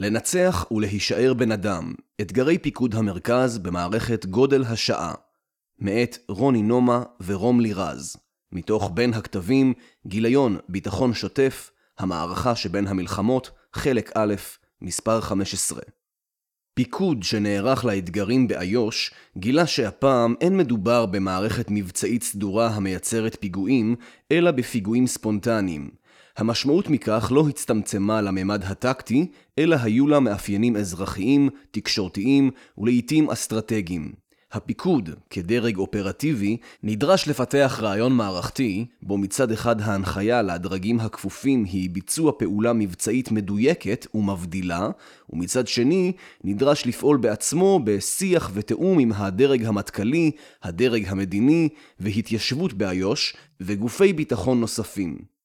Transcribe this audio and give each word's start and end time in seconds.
לנצח 0.00 0.66
ולהישאר 0.70 1.34
בן 1.34 1.52
אדם, 1.52 1.94
אתגרי 2.20 2.58
פיקוד 2.58 2.94
המרכז 2.94 3.58
במערכת 3.58 4.26
גודל 4.26 4.64
השעה, 4.64 5.14
מאת 5.78 6.18
רוני 6.28 6.62
נומה 6.62 7.02
ורום 7.26 7.60
לירז, 7.60 8.16
מתוך 8.52 8.90
בין 8.94 9.14
הכתבים, 9.14 9.74
גיליון 10.06 10.56
ביטחון 10.68 11.14
שוטף, 11.14 11.70
המערכה 11.98 12.56
שבין 12.56 12.86
המלחמות, 12.86 13.50
חלק 13.72 14.10
א', 14.14 14.34
מספר 14.82 15.20
15. 15.20 15.80
פיקוד 16.74 17.22
שנערך 17.22 17.84
לאתגרים 17.84 18.48
באיו"ש 18.48 19.10
גילה 19.36 19.66
שהפעם 19.66 20.34
אין 20.40 20.56
מדובר 20.56 21.06
במערכת 21.06 21.66
מבצעית 21.70 22.22
סדורה 22.22 22.68
המייצרת 22.68 23.36
פיגועים, 23.40 23.96
אלא 24.32 24.50
בפיגועים 24.50 25.06
ספונטניים, 25.06 25.90
המשמעות 26.38 26.88
מכך 26.88 27.32
לא 27.34 27.48
הצטמצמה 27.48 28.20
לממד 28.20 28.64
הטקטי, 28.64 29.26
אלא 29.58 29.76
היו 29.82 30.06
לה 30.06 30.20
מאפיינים 30.20 30.76
אזרחיים, 30.76 31.48
תקשורתיים 31.70 32.50
ולעיתים 32.78 33.30
אסטרטגיים. 33.30 34.12
הפיקוד, 34.52 35.10
כדרג 35.30 35.76
אופרטיבי, 35.76 36.56
נדרש 36.82 37.28
לפתח 37.28 37.78
רעיון 37.82 38.12
מערכתי, 38.12 38.86
בו 39.02 39.18
מצד 39.18 39.52
אחד 39.52 39.80
ההנחיה 39.80 40.42
לדרגים 40.42 41.00
הכפופים 41.00 41.64
היא 41.64 41.90
ביצוע 41.90 42.32
פעולה 42.38 42.72
מבצעית 42.72 43.30
מדויקת 43.30 44.06
ומבדילה, 44.14 44.88
ומצד 45.30 45.66
שני, 45.66 46.12
נדרש 46.44 46.86
לפעול 46.86 47.16
בעצמו 47.16 47.80
בשיח 47.84 48.50
ותיאום 48.54 48.98
עם 48.98 49.12
הדרג 49.12 49.64
המטכ"לי, 49.64 50.30
הדרג 50.62 51.04
המדיני 51.08 51.68
והתיישבות 52.00 52.72
באיו"ש, 52.72 53.36
וגופי 53.60 54.12
ביטחון 54.12 54.60
נוספים. 54.60 55.37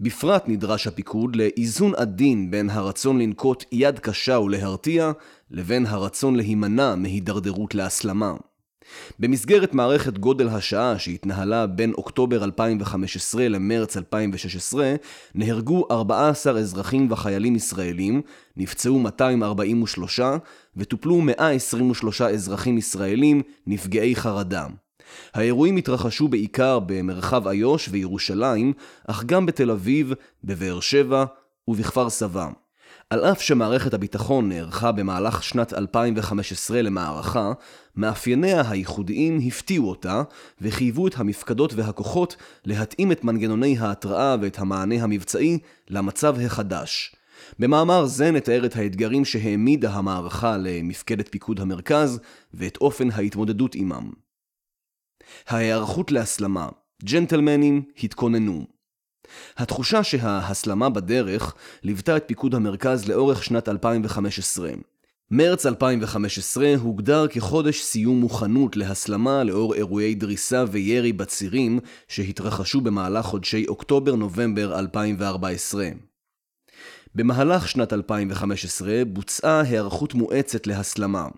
בפרט 0.00 0.44
נדרש 0.46 0.86
הפיקוד 0.86 1.36
לאיזון 1.36 1.92
עדין 1.96 2.50
בין 2.50 2.70
הרצון 2.70 3.18
לנקוט 3.18 3.64
יד 3.72 3.98
קשה 3.98 4.38
ולהרתיע, 4.38 5.12
לבין 5.50 5.86
הרצון 5.86 6.36
להימנע 6.36 6.94
מהידרדרות 6.94 7.74
להסלמה. 7.74 8.34
במסגרת 9.18 9.74
מערכת 9.74 10.18
גודל 10.18 10.48
השעה 10.48 10.98
שהתנהלה 10.98 11.66
בין 11.66 11.92
אוקטובר 11.92 12.44
2015 12.44 13.48
למרץ 13.48 13.96
2016, 13.96 14.94
נהרגו 15.34 15.86
14 15.90 16.58
אזרחים 16.58 17.06
וחיילים 17.10 17.56
ישראלים, 17.56 18.22
נפצעו 18.56 18.98
243 18.98 20.20
וטופלו 20.76 21.20
123 21.20 22.22
אזרחים 22.22 22.78
ישראלים 22.78 23.42
נפגעי 23.66 24.16
חרדה. 24.16 24.66
האירועים 25.34 25.76
התרחשו 25.76 26.28
בעיקר 26.28 26.78
במרחב 26.86 27.48
איו"ש 27.48 27.88
וירושלים, 27.92 28.72
אך 29.06 29.24
גם 29.24 29.46
בתל 29.46 29.70
אביב, 29.70 30.12
בבאר 30.44 30.80
שבע 30.80 31.24
ובכפר 31.68 32.10
סבא. 32.10 32.48
על 33.10 33.24
אף 33.24 33.42
שמערכת 33.42 33.94
הביטחון 33.94 34.48
נערכה 34.48 34.92
במהלך 34.92 35.42
שנת 35.42 35.72
2015 35.72 36.82
למערכה, 36.82 37.52
מאפייניה 37.96 38.70
הייחודיים 38.70 39.40
הפתיעו 39.46 39.88
אותה, 39.88 40.22
וחייבו 40.60 41.06
את 41.06 41.14
המפקדות 41.16 41.74
והכוחות 41.74 42.36
להתאים 42.64 43.12
את 43.12 43.24
מנגנוני 43.24 43.78
ההתראה 43.78 44.36
ואת 44.40 44.58
המענה 44.58 44.94
המבצעי 45.02 45.58
למצב 45.90 46.36
החדש. 46.40 47.14
במאמר 47.58 48.06
זה 48.06 48.30
נתאר 48.30 48.66
את 48.66 48.76
האתגרים 48.76 49.24
שהעמידה 49.24 49.90
המערכה 49.90 50.56
למפקדת 50.56 51.28
פיקוד 51.28 51.60
המרכז, 51.60 52.20
ואת 52.54 52.76
אופן 52.76 53.10
ההתמודדות 53.10 53.74
עמם. 53.74 54.10
ההיערכות 55.48 56.12
להסלמה, 56.12 56.68
ג'נטלמנים 57.04 57.82
התכוננו. 58.02 58.66
התחושה 59.56 60.04
שההסלמה 60.04 60.88
בדרך 60.88 61.54
ליוותה 61.82 62.16
את 62.16 62.24
פיקוד 62.26 62.54
המרכז 62.54 63.08
לאורך 63.08 63.44
שנת 63.44 63.68
2015. 63.68 64.70
מרץ 65.30 65.66
2015 65.66 66.74
הוגדר 66.80 67.26
כחודש 67.28 67.82
סיום 67.82 68.20
מוכנות 68.20 68.76
להסלמה 68.76 69.44
לאור 69.44 69.74
אירועי 69.74 70.14
דריסה 70.14 70.64
וירי 70.70 71.12
בצירים 71.12 71.80
שהתרחשו 72.08 72.80
במהלך 72.80 73.26
חודשי 73.26 73.66
אוקטובר-נובמבר 73.68 74.78
2014. 74.78 75.88
במהלך 77.14 77.68
שנת 77.68 77.92
2015 77.92 79.02
בוצעה 79.06 79.60
היערכות 79.60 80.14
מואצת 80.14 80.66
להסלמה. 80.66 81.28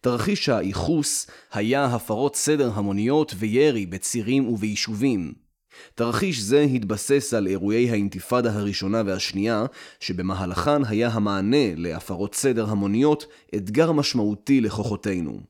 תרחיש 0.00 0.48
הייחוס 0.48 1.26
היה 1.52 1.84
הפרות 1.84 2.36
סדר 2.36 2.70
המוניות 2.74 3.34
וירי 3.38 3.86
בצירים 3.86 4.48
וביישובים. 4.48 5.32
תרחיש 5.94 6.40
זה 6.40 6.60
התבסס 6.60 7.34
על 7.34 7.46
אירועי 7.46 7.90
האינתיפאדה 7.90 8.52
הראשונה 8.52 9.02
והשנייה, 9.06 9.64
שבמהלכן 10.00 10.84
היה 10.84 11.08
המענה 11.08 11.74
להפרות 11.76 12.34
סדר 12.34 12.70
המוניות 12.70 13.26
אתגר 13.54 13.92
משמעותי 13.92 14.60
לכוחותינו. 14.60 15.40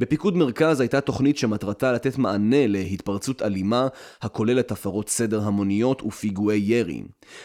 בפיקוד 0.00 0.36
מרכז 0.36 0.80
הייתה 0.80 1.00
תוכנית 1.00 1.38
שמטרתה 1.38 1.92
לתת 1.92 2.18
מענה 2.18 2.66
להתפרצות 2.66 3.42
אלימה 3.42 3.88
הכוללת 4.22 4.72
הפרות 4.72 5.08
סדר 5.08 5.42
המוניות 5.42 6.02
ופיגועי 6.02 6.58
ירי. 6.58 7.02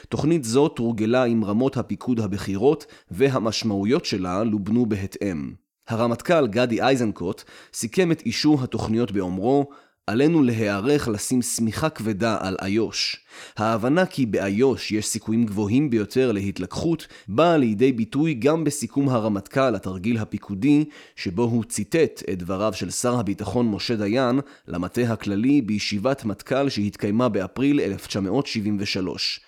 תוכנית 0.10 0.44
זו 0.44 0.68
תורגלה 0.68 1.24
עם 1.24 1.44
רמות 1.44 1.78
הפיקוד 1.78 2.20
הבכירות 2.20 2.86
והמשמעויות 3.12 4.06
שלה 4.06 4.44
לובנו 4.44 4.86
בהתאם. 4.86 5.63
הרמטכ"ל 5.88 6.48
גדי 6.48 6.88
איזנקוט 6.88 7.44
סיכם 7.74 8.12
את 8.12 8.22
אישור 8.26 8.64
התוכניות 8.64 9.12
באומרו 9.12 9.70
עלינו 10.08 10.44
להיערך 10.44 11.08
לשים 11.08 11.42
שמיכה 11.42 11.90
כבדה 11.90 12.38
על 12.40 12.56
איו"ש. 12.62 13.16
ההבנה 13.58 14.06
כי 14.06 14.26
באיו"ש 14.26 14.92
יש 14.92 15.08
סיכויים 15.08 15.46
גבוהים 15.46 15.90
ביותר 15.90 16.32
להתלקחות 16.32 17.08
באה 17.28 17.58
לידי 17.58 17.92
ביטוי 17.92 18.34
גם 18.34 18.64
בסיכום 18.64 19.10
הרמטכ"ל 19.10 19.70
לתרגיל 19.70 20.18
הפיקודי, 20.18 20.86
שבו 21.16 21.44
הוא 21.44 21.64
ציטט 21.64 22.24
את 22.30 22.38
דבריו 22.38 22.74
של 22.74 22.90
שר 22.90 23.20
הביטחון 23.20 23.72
משה 23.72 23.96
דיין 23.96 24.40
למטה 24.68 25.02
הכללי 25.02 25.62
בישיבת 25.62 26.26
מטכ"ל 26.26 26.70
שהתקיימה 26.70 27.30
באפריל 27.30 27.80
1973. 27.80 29.40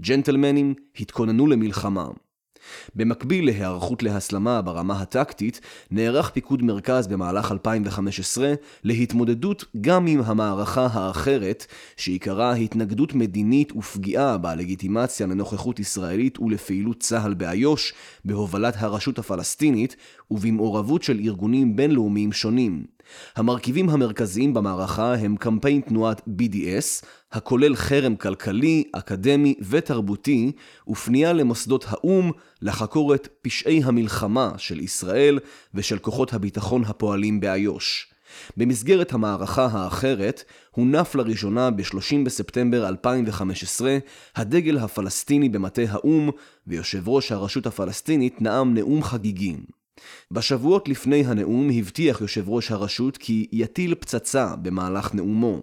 ג'נטלמנים 0.00 0.74
התכוננו 1.00 1.46
למלחמה. 1.46 2.08
במקביל 2.96 3.44
להיערכות 3.44 4.02
להסלמה 4.02 4.62
ברמה 4.62 5.00
הטקטית, 5.00 5.60
נערך 5.90 6.30
פיקוד 6.30 6.62
מרכז 6.62 7.06
במהלך 7.06 7.52
2015 7.52 8.54
להתמודדות 8.84 9.64
גם 9.80 10.06
עם 10.06 10.20
המערכה 10.24 10.88
האחרת, 10.92 11.66
שעיקרה 11.96 12.54
התנגדות 12.54 13.14
מדינית 13.14 13.72
ופגיעה 13.76 14.38
בלגיטימציה 14.38 15.26
לנוכחות 15.26 15.80
ישראלית 15.80 16.38
ולפעילות 16.38 17.00
צה"ל 17.00 17.34
באיו"ש, 17.34 17.92
בהובלת 18.24 18.74
הרשות 18.78 19.18
הפלסטינית 19.18 19.96
ובמעורבות 20.30 21.02
של 21.02 21.20
ארגונים 21.24 21.76
בינלאומיים 21.76 22.32
שונים. 22.32 22.84
המרכיבים 23.36 23.90
המרכזיים 23.90 24.54
במערכה 24.54 25.14
הם 25.14 25.36
קמפיין 25.36 25.80
תנועת 25.80 26.20
BDS, 26.20 27.06
הכולל 27.32 27.76
חרם 27.76 28.16
כלכלי, 28.16 28.84
אקדמי 28.92 29.54
ותרבותי, 29.70 30.52
ופנייה 30.88 31.32
למוסדות 31.32 31.84
האו"ם 31.88 32.30
לחקור 32.62 33.14
את 33.14 33.28
פשעי 33.42 33.80
המלחמה 33.84 34.52
של 34.56 34.80
ישראל 34.80 35.38
ושל 35.74 35.98
כוחות 35.98 36.32
הביטחון 36.32 36.84
הפועלים 36.84 37.40
באיו"ש. 37.40 38.12
במסגרת 38.56 39.12
המערכה 39.12 39.68
האחרת, 39.72 40.44
הונף 40.70 41.14
לראשונה 41.14 41.70
ב-30 41.70 42.24
בספטמבר 42.24 42.88
2015 42.88 43.98
הדגל 44.36 44.78
הפלסטיני 44.78 45.48
במטה 45.48 45.82
האו"ם, 45.88 46.30
ויושב 46.66 47.08
ראש 47.08 47.32
הרשות 47.32 47.66
הפלסטינית 47.66 48.42
נאם 48.42 48.74
נאום 48.74 49.02
חגיגי. 49.02 49.56
בשבועות 50.30 50.88
לפני 50.88 51.24
הנאום 51.26 51.70
הבטיח 51.78 52.20
יושב 52.20 52.48
ראש 52.48 52.70
הרשות 52.70 53.16
כי 53.16 53.46
יטיל 53.52 53.94
פצצה 53.94 54.56
במהלך 54.56 55.14
נאומו. 55.14 55.62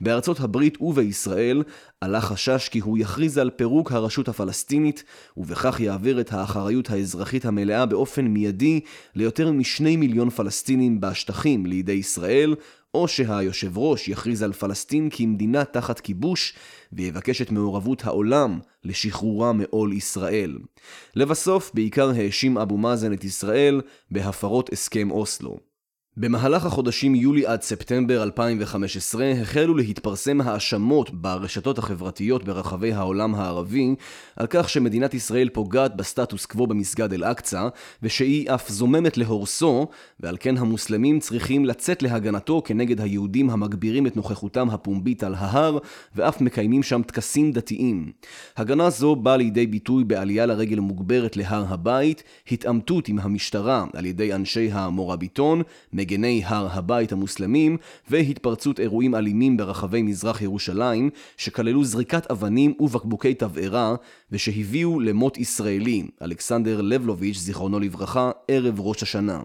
בארצות 0.00 0.40
הברית 0.40 0.80
ובישראל 0.80 1.62
עלה 2.00 2.20
חשש 2.20 2.68
כי 2.68 2.78
הוא 2.78 2.98
יכריז 2.98 3.38
על 3.38 3.50
פירוק 3.50 3.92
הרשות 3.92 4.28
הפלסטינית, 4.28 5.04
ובכך 5.36 5.80
יעביר 5.80 6.20
את 6.20 6.32
האחריות 6.32 6.90
האזרחית 6.90 7.44
המלאה 7.44 7.86
באופן 7.86 8.24
מיידי 8.24 8.80
ליותר 9.14 9.52
משני 9.52 9.96
מיליון 9.96 10.30
פלסטינים 10.30 11.00
בשטחים 11.00 11.66
לידי 11.66 11.92
ישראל, 11.92 12.54
או 12.94 13.08
שהיושב 13.08 13.78
ראש 13.78 14.08
יכריז 14.08 14.42
על 14.42 14.52
פלסטין 14.52 15.08
כמדינה 15.12 15.64
תחת 15.64 16.00
כיבוש, 16.00 16.54
ויבקש 16.92 17.42
את 17.42 17.50
מעורבות 17.50 18.04
העולם 18.04 18.58
לשחרורה 18.84 19.52
מעול 19.52 19.92
ישראל. 19.92 20.58
לבסוף, 21.16 21.70
בעיקר 21.74 22.10
האשים 22.10 22.58
אבו 22.58 22.76
מאזן 22.76 23.12
את 23.12 23.24
ישראל 23.24 23.80
בהפרות 24.10 24.72
הסכם 24.72 25.10
אוסלו. 25.10 25.69
במהלך 26.20 26.66
החודשים 26.66 27.14
יולי 27.14 27.46
עד 27.46 27.62
ספטמבר 27.62 28.22
2015 28.22 29.32
החלו 29.42 29.74
להתפרסם 29.74 30.40
האשמות 30.40 31.10
ברשתות 31.10 31.78
החברתיות 31.78 32.44
ברחבי 32.44 32.92
העולם 32.92 33.34
הערבי 33.34 33.94
על 34.36 34.46
כך 34.50 34.68
שמדינת 34.68 35.14
ישראל 35.14 35.48
פוגעת 35.48 35.96
בסטטוס 35.96 36.46
קוו 36.46 36.66
במסגד 36.66 37.12
אל-אקצא 37.12 37.68
ושהיא 38.02 38.50
אף 38.54 38.68
זוממת 38.68 39.16
להורסו 39.16 39.86
ועל 40.20 40.36
כן 40.40 40.56
המוסלמים 40.56 41.20
צריכים 41.20 41.64
לצאת 41.64 42.02
להגנתו 42.02 42.62
כנגד 42.64 43.00
היהודים 43.00 43.50
המגבירים 43.50 44.06
את 44.06 44.16
נוכחותם 44.16 44.70
הפומבית 44.70 45.24
על 45.24 45.34
ההר 45.34 45.78
ואף 46.14 46.40
מקיימים 46.40 46.82
שם 46.82 47.02
טקסים 47.02 47.52
דתיים. 47.52 48.12
הגנה 48.56 48.90
זו 48.90 49.16
באה 49.16 49.36
לידי 49.36 49.66
ביטוי 49.66 50.04
בעלייה 50.04 50.46
לרגל 50.46 50.80
מוגברת 50.80 51.36
להר 51.36 51.64
הבית, 51.68 52.22
התעמתות 52.52 53.08
עם 53.08 53.18
המשטרה 53.18 53.84
על 53.92 54.06
ידי 54.06 54.34
אנשי 54.34 54.70
המורביטון, 54.72 55.62
מגני 56.10 56.42
הר 56.44 56.68
הבית 56.70 57.12
המוסלמים 57.12 57.76
והתפרצות 58.08 58.80
אירועים 58.80 59.14
אלימים 59.14 59.56
ברחבי 59.56 60.02
מזרח 60.02 60.42
ירושלים 60.42 61.10
שכללו 61.36 61.84
זריקת 61.84 62.30
אבנים 62.30 62.74
ובקבוקי 62.80 63.34
תבערה 63.34 63.94
ושהביאו 64.30 65.00
למות 65.00 65.38
ישראלי, 65.38 66.06
אלכסנדר 66.22 66.80
לבלוביץ' 66.80 67.36
זיכרונו 67.36 67.80
לברכה, 67.80 68.30
ערב 68.48 68.80
ראש 68.80 69.02
השנה. 69.02 69.42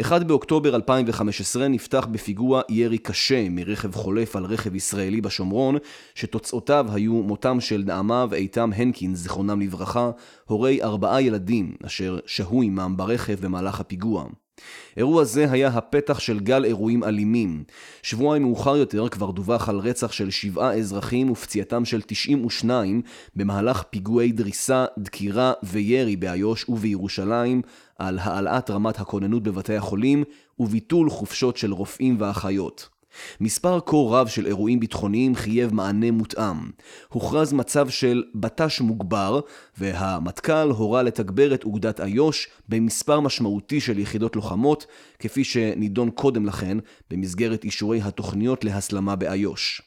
1 0.00 0.22
באוקטובר 0.22 0.74
2015 0.76 1.68
נפתח 1.68 2.06
בפיגוע 2.10 2.62
ירי 2.68 2.98
קשה 2.98 3.48
מרכב 3.50 3.94
חולף 3.94 4.36
על 4.36 4.44
רכב 4.44 4.74
ישראלי 4.74 5.20
בשומרון, 5.20 5.76
שתוצאותיו 6.14 6.86
היו 6.92 7.12
מותם 7.12 7.60
של 7.60 7.82
נעמה 7.86 8.26
ואיתם 8.30 8.70
הנקין, 8.74 9.14
זיכרונם 9.14 9.60
לברכה, 9.60 10.10
הורי 10.44 10.82
ארבעה 10.82 11.22
ילדים, 11.22 11.74
אשר 11.86 12.18
שהו 12.26 12.62
עמם 12.62 12.94
ברכב 12.96 13.36
במהלך 13.40 13.80
הפיגוע. 13.80 14.26
אירוע 14.96 15.24
זה 15.24 15.50
היה 15.50 15.68
הפתח 15.68 16.18
של 16.18 16.40
גל 16.40 16.64
אירועים 16.64 17.04
אלימים. 17.04 17.64
שבועיים 18.02 18.42
מאוחר 18.42 18.76
יותר 18.76 19.08
כבר 19.08 19.30
דווח 19.30 19.68
על 19.68 19.78
רצח 19.78 20.12
של 20.12 20.30
שבעה 20.30 20.74
אזרחים 20.74 21.30
ופציעתם 21.30 21.84
של 21.84 22.00
92 22.06 23.02
במהלך 23.36 23.82
פיגועי 23.82 24.32
דריסה, 24.32 24.84
דקירה 24.98 25.52
וירי 25.62 26.16
באיו"ש 26.16 26.68
ובירושלים, 26.68 27.62
על 27.98 28.18
העלאת 28.18 28.70
רמת 28.70 29.00
הכוננות 29.00 29.42
בבתי 29.42 29.76
החולים 29.76 30.24
וביטול 30.58 31.10
חופשות 31.10 31.56
של 31.56 31.72
רופאים 31.72 32.16
ואחיות. 32.18 32.99
מספר 33.40 33.78
כה 33.86 33.96
רב 33.96 34.28
של 34.28 34.46
אירועים 34.46 34.80
ביטחוניים 34.80 35.34
חייב 35.34 35.74
מענה 35.74 36.10
מותאם. 36.10 36.56
הוכרז 37.08 37.52
מצב 37.52 37.88
של 37.88 38.24
בט"ש 38.34 38.80
מוגבר, 38.80 39.40
והמטכ"ל 39.78 40.70
הורה 40.70 41.02
לתגבר 41.02 41.54
את 41.54 41.64
אוגדת 41.64 42.00
איו"ש 42.00 42.48
במספר 42.68 43.20
משמעותי 43.20 43.80
של 43.80 43.98
יחידות 43.98 44.36
לוחמות, 44.36 44.86
כפי 45.18 45.44
שנידון 45.44 46.10
קודם 46.10 46.46
לכן 46.46 46.78
במסגרת 47.10 47.64
אישורי 47.64 48.00
התוכניות 48.02 48.64
להסלמה 48.64 49.16
באיו"ש. 49.16 49.82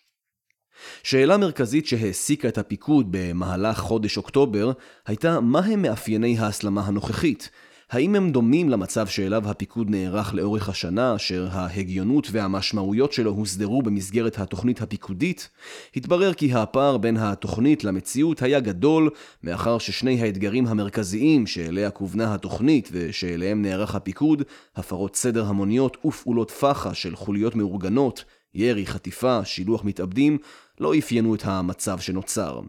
שאלה 1.04 1.38
מרכזית 1.38 1.88
שהעסיקה 1.88 2.48
את 2.48 2.58
הפיקוד 2.58 3.08
במהלך 3.10 3.78
חודש 3.78 4.18
אוקטובר 4.18 4.72
הייתה 5.08 5.40
מהם 5.40 5.82
מאפייני 5.82 6.38
ההסלמה 6.40 6.82
הנוכחית, 6.82 7.50
האם 7.92 8.16
הם 8.16 8.32
דומים 8.32 8.70
למצב 8.70 9.08
שאליו 9.08 9.50
הפיקוד 9.50 9.90
נערך 9.90 10.34
לאורך 10.34 10.70
השנה, 10.70 11.16
אשר 11.16 11.48
ההגיונות 11.52 12.28
והמשמעויות 12.32 13.14
שלו 13.14 13.32
הוסדרו 13.32 13.82
במסגרת 13.82 14.40
התוכנית 14.40 14.82
הפיקודית? 14.82 15.50
התברר 15.96 16.34
כי 16.34 16.54
הפער 16.54 16.98
בין 16.98 17.18
התוכנית 17.18 17.84
למציאות 17.84 18.42
היה 18.42 18.60
גדול, 18.60 19.10
מאחר 19.44 19.78
ששני 19.78 20.22
האתגרים 20.22 20.68
המרכזיים 20.68 21.48
שאליה 21.48 21.92
כוונה 21.92 22.34
התוכנית 22.34 22.90
ושאליהם 22.92 23.62
נערך 23.62 23.96
הפיקוד, 23.96 24.44
הפרות 24.76 25.16
סדר 25.16 25.46
המוניות 25.46 26.06
ופעולות 26.06 26.52
פח"ע 26.52 26.94
של 26.94 27.16
חוליות 27.16 27.56
מאורגנות, 27.56 28.24
ירי, 28.56 28.86
חטיפה, 28.86 29.46
שילוח 29.46 29.84
מתאבדים, 29.84 30.38
לא 30.80 30.98
אפיינו 30.98 31.36
את 31.36 31.42
המצב 31.46 32.00
שנוצר. 32.00 32.60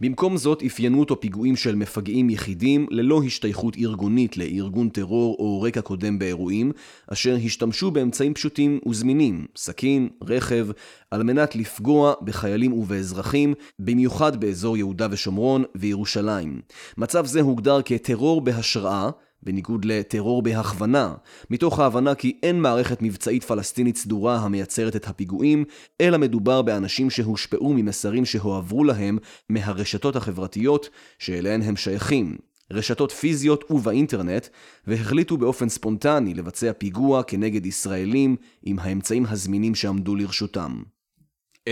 במקום 0.00 0.36
זאת 0.36 0.62
אפיינו 0.62 1.00
אותו 1.00 1.20
פיגועים 1.20 1.56
של 1.56 1.74
מפגעים 1.74 2.30
יחידים 2.30 2.86
ללא 2.90 3.22
השתייכות 3.26 3.76
ארגונית 3.76 4.36
לארגון 4.36 4.88
טרור 4.88 5.36
או 5.38 5.62
רקע 5.62 5.80
קודם 5.80 6.18
באירועים, 6.18 6.72
אשר 7.06 7.36
השתמשו 7.44 7.90
באמצעים 7.90 8.34
פשוטים 8.34 8.80
וזמינים, 8.88 9.46
סכין, 9.56 10.08
רכב, 10.22 10.66
על 11.10 11.22
מנת 11.22 11.56
לפגוע 11.56 12.14
בחיילים 12.24 12.72
ובאזרחים, 12.72 13.54
במיוחד 13.78 14.40
באזור 14.40 14.76
יהודה 14.76 15.06
ושומרון 15.10 15.64
וירושלים. 15.74 16.60
מצב 16.98 17.26
זה 17.26 17.40
הוגדר 17.40 17.80
כטרור 17.84 18.40
בהשראה, 18.40 19.10
בניגוד 19.42 19.84
לטרור 19.84 20.42
בהכוונה, 20.42 21.14
מתוך 21.50 21.78
ההבנה 21.78 22.14
כי 22.14 22.38
אין 22.42 22.60
מערכת 22.60 23.02
מבצעית 23.02 23.44
פלסטינית 23.44 23.96
סדורה 23.96 24.36
המייצרת 24.36 24.96
את 24.96 25.08
הפיגועים, 25.08 25.64
אלא 26.00 26.18
מדובר 26.18 26.62
באנשים 26.62 27.10
שהושפעו 27.10 27.72
ממסרים 27.72 28.24
שהועברו 28.24 28.84
להם 28.84 29.18
מהרשתות 29.48 30.16
החברתיות 30.16 30.88
שאליהן 31.18 31.62
הם 31.62 31.76
שייכים, 31.76 32.36
רשתות 32.70 33.12
פיזיות 33.12 33.70
ובאינטרנט, 33.70 34.46
והחליטו 34.86 35.36
באופן 35.36 35.68
ספונטני 35.68 36.34
לבצע 36.34 36.72
פיגוע 36.72 37.22
כנגד 37.22 37.66
ישראלים 37.66 38.36
עם 38.62 38.78
האמצעים 38.78 39.26
הזמינים 39.26 39.74
שעמדו 39.74 40.16
לרשותם. 40.16 40.82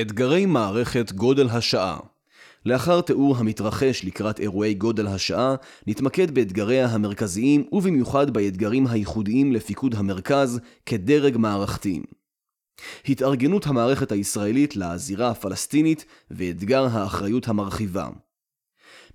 אתגרי 0.00 0.46
מערכת 0.46 1.12
גודל 1.12 1.48
השעה 1.48 1.98
לאחר 2.66 3.00
תיאור 3.00 3.36
המתרחש 3.36 4.04
לקראת 4.04 4.40
אירועי 4.40 4.74
גודל 4.74 5.06
השעה, 5.06 5.54
נתמקד 5.86 6.30
באתגריה 6.30 6.86
המרכזיים 6.86 7.64
ובמיוחד 7.72 8.30
באתגרים 8.30 8.86
הייחודיים 8.86 9.52
לפיקוד 9.52 9.94
המרכז 9.94 10.60
כדרג 10.86 11.36
מערכתי. 11.36 12.02
התארגנות 13.08 13.66
המערכת 13.66 14.12
הישראלית 14.12 14.76
לזירה 14.76 15.30
הפלסטינית 15.30 16.04
ואתגר 16.30 16.86
האחריות 16.90 17.48
המרחיבה. 17.48 18.08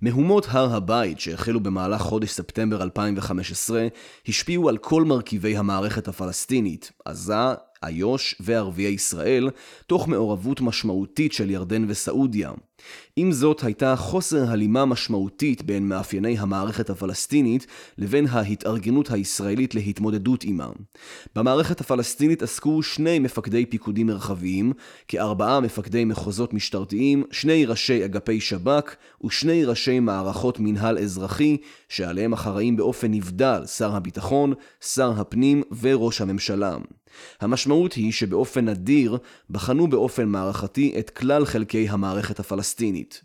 מהומות 0.00 0.46
הר 0.48 0.74
הבית 0.74 1.20
שהחלו 1.20 1.60
במהלך 1.60 2.00
חודש 2.00 2.30
ספטמבר 2.30 2.82
2015 2.82 3.86
השפיעו 4.28 4.68
על 4.68 4.76
כל 4.76 5.04
מרכיבי 5.04 5.56
המערכת 5.56 6.08
הפלסטינית, 6.08 6.92
עזה, 7.04 7.54
איו"ש 7.86 8.34
וערביי 8.40 8.92
ישראל, 8.92 9.50
תוך 9.86 10.08
מעורבות 10.08 10.60
משמעותית 10.60 11.32
של 11.32 11.50
ירדן 11.50 11.84
וסעודיה. 11.88 12.52
עם 13.16 13.32
זאת, 13.32 13.64
הייתה 13.64 13.96
חוסר 13.96 14.50
הלימה 14.50 14.84
משמעותית 14.84 15.62
בין 15.62 15.88
מאפייני 15.88 16.38
המערכת 16.38 16.90
הפלסטינית 16.90 17.66
לבין 17.98 18.26
ההתארגנות 18.30 19.10
הישראלית 19.10 19.74
להתמודדות 19.74 20.42
עימה. 20.42 20.68
במערכת 21.36 21.80
הפלסטינית 21.80 22.42
עסקו 22.42 22.82
שני 22.82 23.18
מפקדי 23.18 23.66
פיקודים 23.66 24.06
מרחביים, 24.06 24.72
כארבעה 25.08 25.60
מפקדי 25.60 26.04
מחוזות 26.04 26.54
משטרתיים, 26.54 27.24
שני 27.30 27.66
ראשי 27.66 28.04
אגפי 28.04 28.40
שב"כ 28.40 28.96
ושני 29.24 29.64
ראשי 29.64 30.00
מערכות 30.00 30.60
מנהל 30.60 30.98
אזרחי, 30.98 31.56
שעליהם 31.88 32.32
אחראים 32.32 32.76
באופן 32.76 33.10
נבדל 33.10 33.62
שר 33.66 33.96
הביטחון, 33.96 34.52
שר 34.80 35.12
הפנים 35.20 35.62
וראש 35.80 36.20
הממשלה. 36.20 36.76
המשמעות 37.40 37.92
היא 37.92 38.12
שבאופן 38.12 38.68
נדיר 38.68 39.18
בחנו 39.50 39.88
באופן 39.88 40.28
מערכתי 40.28 40.94
את 40.98 41.10
כלל 41.10 41.44
חלקי 41.44 41.88
המערכת 41.88 42.40
הפלסטינית. 42.40 43.22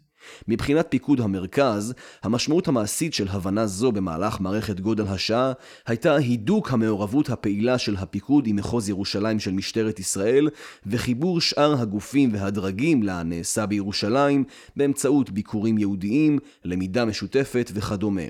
מבחינת 0.48 0.86
פיקוד 0.90 1.22
המרכז, 1.22 1.94
המשמעות 2.24 2.68
המעשית 2.68 3.14
של 3.14 3.28
הבנה 3.28 3.66
זו 3.66 3.92
במהלך 3.92 4.40
מערכת 4.42 4.80
גודל 4.80 5.08
השעה 5.08 5.52
הייתה 5.88 6.16
הידוק 6.16 6.74
המעורבות 6.74 7.30
הפעילה 7.30 7.78
של 7.78 7.96
הפיקוד 7.96 8.48
עם 8.48 8.56
מחוז 8.56 8.90
ירושלים 8.90 9.40
של 9.40 9.52
משטרת 9.52 10.00
ישראל 10.00 10.50
וחיבור 10.86 11.42
שאר 11.42 11.82
הגופים 11.82 12.34
והדרגים 12.34 13.04
לנעשה 13.04 13.66
בירושלים 13.66 14.44
באמצעות 14.76 15.30
ביקורים 15.30 15.78
יהודיים, 15.78 16.40
למידה 16.66 17.06
משותפת 17.06 17.72
וכדומה. 17.74 18.22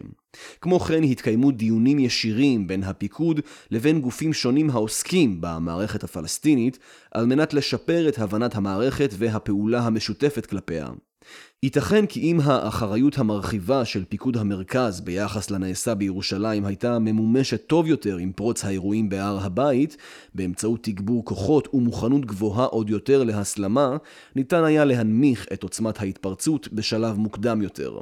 כמו 0.61 0.79
כן 0.79 1.03
התקיימו 1.03 1.51
דיונים 1.51 1.99
ישירים 1.99 2.67
בין 2.67 2.83
הפיקוד 2.83 3.39
לבין 3.71 4.01
גופים 4.01 4.33
שונים 4.33 4.69
העוסקים 4.69 5.37
במערכת 5.41 6.03
הפלסטינית 6.03 6.79
על 7.11 7.25
מנת 7.25 7.53
לשפר 7.53 8.09
את 8.09 8.19
הבנת 8.19 8.55
המערכת 8.55 9.09
והפעולה 9.17 9.79
המשותפת 9.79 10.45
כלפיה. 10.45 10.89
ייתכן 11.63 12.05
כי 12.05 12.19
אם 12.21 12.39
האחריות 12.43 13.17
המרחיבה 13.17 13.85
של 13.85 14.05
פיקוד 14.05 14.37
המרכז 14.37 15.01
ביחס 15.01 15.51
לנעשה 15.51 15.95
בירושלים 15.95 16.65
הייתה 16.65 16.99
ממומשת 16.99 17.67
טוב 17.67 17.87
יותר 17.87 18.17
עם 18.17 18.31
פרוץ 18.31 18.65
האירועים 18.65 19.09
בהר 19.09 19.45
הבית, 19.45 19.97
באמצעות 20.35 20.83
תגבור 20.83 21.25
כוחות 21.25 21.67
ומוכנות 21.73 22.25
גבוהה 22.25 22.65
עוד 22.65 22.89
יותר 22.89 23.23
להסלמה, 23.23 23.97
ניתן 24.35 24.63
היה 24.63 24.85
להנמיך 24.85 25.45
את 25.53 25.63
עוצמת 25.63 25.99
ההתפרצות 25.99 26.73
בשלב 26.73 27.17
מוקדם 27.17 27.61
יותר. 27.61 27.99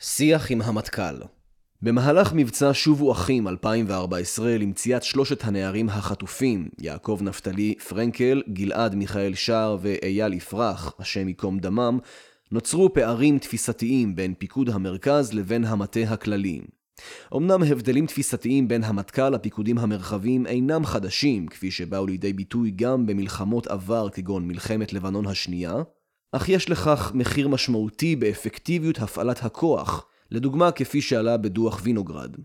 שיח 0.00 0.50
עם 0.50 0.62
המטכ"ל 0.62 1.37
במהלך 1.82 2.32
מבצע 2.34 2.70
שובו 2.72 3.12
אחים 3.12 3.48
2014 3.48 4.58
למציאת 4.58 5.02
שלושת 5.02 5.44
הנערים 5.44 5.88
החטופים, 5.88 6.68
יעקב 6.80 7.18
נפתלי 7.22 7.74
פרנקל, 7.88 8.42
גלעד 8.52 8.94
מיכאל 8.94 9.34
שער 9.34 9.76
ואייל 9.80 10.32
יפרח, 10.32 10.92
השם 10.98 11.28
ייקום 11.28 11.58
דמם, 11.58 11.98
נוצרו 12.52 12.94
פערים 12.94 13.38
תפיסתיים 13.38 14.16
בין 14.16 14.34
פיקוד 14.38 14.68
המרכז 14.68 15.32
לבין 15.32 15.64
המטה 15.64 16.00
הכללי. 16.00 16.60
אמנם 17.36 17.62
הבדלים 17.62 18.06
תפיסתיים 18.06 18.68
בין 18.68 18.84
המטכ"ל 18.84 19.28
לפיקודים 19.28 19.78
המרחביים 19.78 20.46
אינם 20.46 20.84
חדשים, 20.84 21.46
כפי 21.46 21.70
שבאו 21.70 22.06
לידי 22.06 22.32
ביטוי 22.32 22.70
גם 22.70 23.06
במלחמות 23.06 23.66
עבר 23.66 24.08
כגון 24.08 24.48
מלחמת 24.48 24.92
לבנון 24.92 25.26
השנייה, 25.26 25.74
אך 26.32 26.48
יש 26.48 26.70
לכך 26.70 27.12
מחיר 27.14 27.48
משמעותי 27.48 28.16
באפקטיביות 28.16 28.98
הפעלת 28.98 29.44
הכוח, 29.44 30.06
לדוגמה 30.30 30.70
כפי 30.70 31.00
שעלה 31.00 31.36
בדוח 31.36 31.80
וינוגרד. 31.82 32.36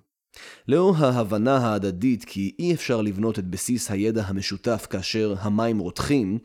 לאור 0.67 0.95
ההבנה 0.97 1.57
ההדדית 1.57 2.25
כי 2.25 2.55
אי 2.59 2.73
אפשר 2.73 3.01
לבנות 3.01 3.39
את 3.39 3.47
בסיס 3.47 3.91
הידע 3.91 4.23
המשותף 4.25 4.87
כאשר 4.89 5.35
המים 5.39 5.79
רותחים, 5.79 6.37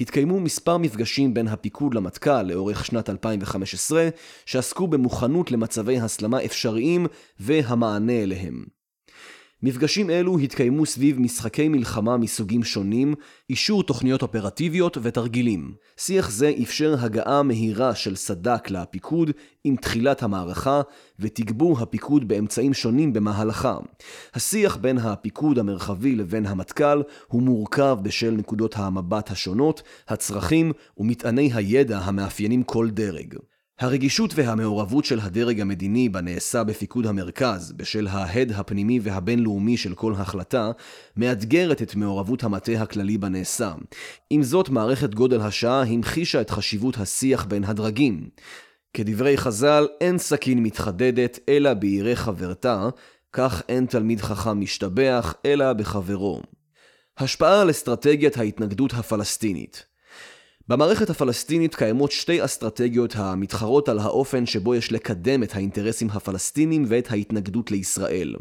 התקיימו 0.00 0.40
מספר 0.40 0.76
מפגשים 0.78 1.34
בין 1.34 1.48
הפיקוד 1.48 1.94
למטכ"ל 1.94 2.42
לאורך 2.42 2.84
שנת 2.84 3.10
2015, 3.10 4.08
שעסקו 4.46 4.86
במוכנות 4.86 5.50
למצבי 5.50 5.98
הסלמה 6.00 6.44
אפשריים 6.44 7.06
והמענה 7.40 8.22
אליהם. 8.22 8.75
מפגשים 9.66 10.10
אלו 10.10 10.38
התקיימו 10.38 10.86
סביב 10.86 11.20
משחקי 11.20 11.68
מלחמה 11.68 12.16
מסוגים 12.16 12.64
שונים, 12.64 13.14
אישור 13.50 13.82
תוכניות 13.82 14.22
אופרטיביות 14.22 14.98
ותרגילים. 15.02 15.74
שיח 15.96 16.30
זה 16.30 16.52
אפשר 16.62 16.94
הגעה 16.98 17.42
מהירה 17.42 17.94
של 17.94 18.16
סד"כ 18.16 18.70
לפיקוד 18.70 19.30
עם 19.64 19.76
תחילת 19.76 20.22
המערכה 20.22 20.80
ותגבור 21.18 21.80
הפיקוד 21.80 22.28
באמצעים 22.28 22.74
שונים 22.74 23.12
במהלכה. 23.12 23.76
השיח 24.34 24.76
בין 24.76 24.98
הפיקוד 24.98 25.58
המרחבי 25.58 26.16
לבין 26.16 26.46
המטכ"ל 26.46 27.02
הוא 27.26 27.42
מורכב 27.42 27.98
בשל 28.02 28.30
נקודות 28.30 28.74
המבט 28.76 29.30
השונות, 29.30 29.82
הצרכים 30.08 30.72
ומטעני 30.98 31.50
הידע 31.54 31.98
המאפיינים 31.98 32.62
כל 32.62 32.90
דרג. 32.90 33.34
הרגישות 33.78 34.30
והמעורבות 34.34 35.04
של 35.04 35.20
הדרג 35.20 35.60
המדיני 35.60 36.08
בנעשה 36.08 36.64
בפיקוד 36.64 37.06
המרכז, 37.06 37.72
בשל 37.72 38.06
ההד 38.06 38.52
הפנימי 38.52 39.00
והבינלאומי 39.02 39.76
של 39.76 39.94
כל 39.94 40.14
החלטה, 40.14 40.70
מאתגרת 41.16 41.82
את 41.82 41.94
מעורבות 41.94 42.44
המטה 42.44 42.72
הכללי 42.72 43.18
בנעשה. 43.18 43.72
עם 44.30 44.42
זאת, 44.42 44.68
מערכת 44.68 45.14
גודל 45.14 45.40
השעה 45.40 45.82
המחישה 45.82 46.40
את 46.40 46.50
חשיבות 46.50 46.96
השיח 46.96 47.44
בין 47.44 47.64
הדרגים. 47.64 48.28
כדברי 48.94 49.36
חז"ל, 49.36 49.86
אין 50.00 50.18
סכין 50.18 50.62
מתחדדת, 50.62 51.38
אלא 51.48 51.74
בירא 51.74 52.14
חברתה, 52.14 52.88
כך 53.32 53.62
אין 53.68 53.86
תלמיד 53.86 54.20
חכם 54.20 54.60
משתבח, 54.60 55.34
אלא 55.46 55.72
בחברו. 55.72 56.42
השפעה 57.18 57.60
על 57.60 57.70
אסטרטגיית 57.70 58.36
ההתנגדות 58.36 58.94
הפלסטינית 58.94 59.86
במערכת 60.68 61.10
הפלסטינית 61.10 61.74
קיימות 61.74 62.12
שתי 62.12 62.44
אסטרטגיות 62.44 63.16
המתחרות 63.16 63.88
על 63.88 63.98
האופן 63.98 64.46
שבו 64.46 64.74
יש 64.74 64.92
לקדם 64.92 65.42
את 65.42 65.54
האינטרסים 65.54 66.08
הפלסטינים 66.10 66.84
ואת 66.88 67.10
ההתנגדות 67.10 67.70
לישראל. 67.70 68.34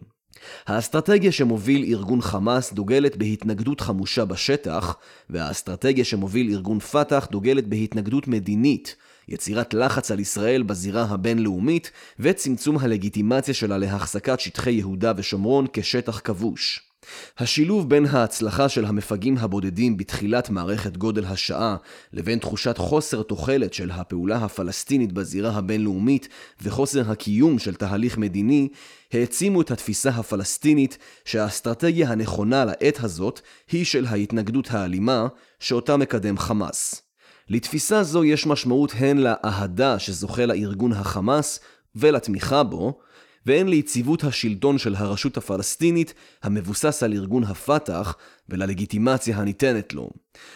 האסטרטגיה 0.67 1.31
שמוביל 1.31 1.83
ארגון 1.83 2.21
חמאס 2.21 2.73
דוגלת 2.73 3.17
בהתנגדות 3.17 3.81
חמושה 3.81 4.25
בשטח, 4.25 4.95
והאסטרטגיה 5.29 6.05
שמוביל 6.05 6.51
ארגון 6.51 6.79
פת"ח 6.79 7.27
דוגלת 7.31 7.67
בהתנגדות 7.67 8.27
מדינית, 8.27 8.95
יצירת 9.27 9.73
לחץ 9.73 10.11
על 10.11 10.19
ישראל 10.19 10.63
בזירה 10.63 11.03
הבינלאומית 11.03 11.91
וצמצום 12.19 12.77
הלגיטימציה 12.77 13.53
שלה 13.53 13.77
להחזקת 13.77 14.39
שטחי 14.39 14.71
יהודה 14.71 15.13
ושומרון 15.17 15.65
כשטח 15.73 16.21
כבוש. 16.23 16.91
השילוב 17.37 17.89
בין 17.89 18.05
ההצלחה 18.05 18.69
של 18.69 18.85
המפגעים 18.85 19.37
הבודדים 19.37 19.97
בתחילת 19.97 20.49
מערכת 20.49 20.97
גודל 20.97 21.25
השעה 21.25 21.75
לבין 22.13 22.39
תחושת 22.39 22.77
חוסר 22.77 23.23
תוחלת 23.23 23.73
של 23.73 23.91
הפעולה 23.91 24.37
הפלסטינית 24.37 25.11
בזירה 25.11 25.51
הבינלאומית 25.51 26.27
וחוסר 26.61 27.11
הקיום 27.11 27.59
של 27.59 27.75
תהליך 27.75 28.17
מדיני 28.17 28.67
העצימו 29.13 29.61
את 29.61 29.71
התפיסה 29.71 30.09
הפלסטינית 30.09 30.97
שהאסטרטגיה 31.25 32.11
הנכונה 32.11 32.65
לעת 32.65 33.03
הזאת 33.03 33.41
היא 33.71 33.85
של 33.85 34.05
ההתנגדות 34.05 34.71
האלימה 34.71 35.27
שאותה 35.59 35.97
מקדם 35.97 36.37
חמאס. 36.37 37.01
לתפיסה 37.49 38.03
זו 38.03 38.23
יש 38.23 38.47
משמעות 38.47 38.91
הן 38.95 39.17
לאהדה 39.17 39.99
שזוכה 39.99 40.45
לארגון 40.45 40.93
החמאס 40.93 41.59
ולתמיכה 41.95 42.63
בו, 42.63 42.99
והן 43.45 43.67
ליציבות 43.67 44.23
השלטון 44.23 44.77
של 44.77 44.95
הרשות 44.95 45.37
הפלסטינית 45.37 46.13
המבוסס 46.43 47.03
על 47.03 47.13
ארגון 47.13 47.43
הפת"ח 47.43 48.15
וללגיטימציה 48.49 49.37
הניתנת 49.37 49.93
לו. 49.93 50.09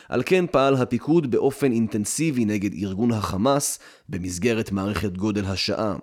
על 0.09 0.23
כן 0.25 0.45
פעל 0.51 0.75
הפיקוד 0.75 1.31
באופן 1.31 1.71
אינטנסיבי 1.71 2.45
נגד 2.45 2.73
ארגון 2.73 3.11
החמאס 3.11 3.79
במסגרת 4.09 4.71
מערכת 4.71 5.17
גודל 5.17 5.45
השעה. 5.45 5.95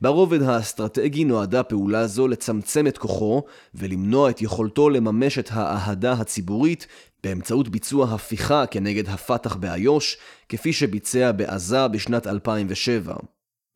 ברובד 0.00 0.42
האסטרטגי 0.42 1.24
נועדה 1.24 1.62
פעולה 1.62 2.06
זו 2.06 2.28
לצמצם 2.28 2.86
את 2.86 2.98
כוחו 2.98 3.42
ולמנוע 3.74 4.30
את 4.30 4.42
יכולתו 4.42 4.90
לממש 4.90 5.38
את 5.38 5.48
האהדה 5.52 6.12
הציבורית 6.12 6.86
באמצעות 7.24 7.68
ביצוע 7.68 8.14
הפיכה 8.14 8.66
כנגד 8.66 9.08
הפת"ח 9.08 9.56
באיו"ש, 9.56 10.16
כפי 10.48 10.72
שביצע 10.72 11.32
בעזה 11.32 11.88
בשנת 11.88 12.26
2007. 12.26 13.14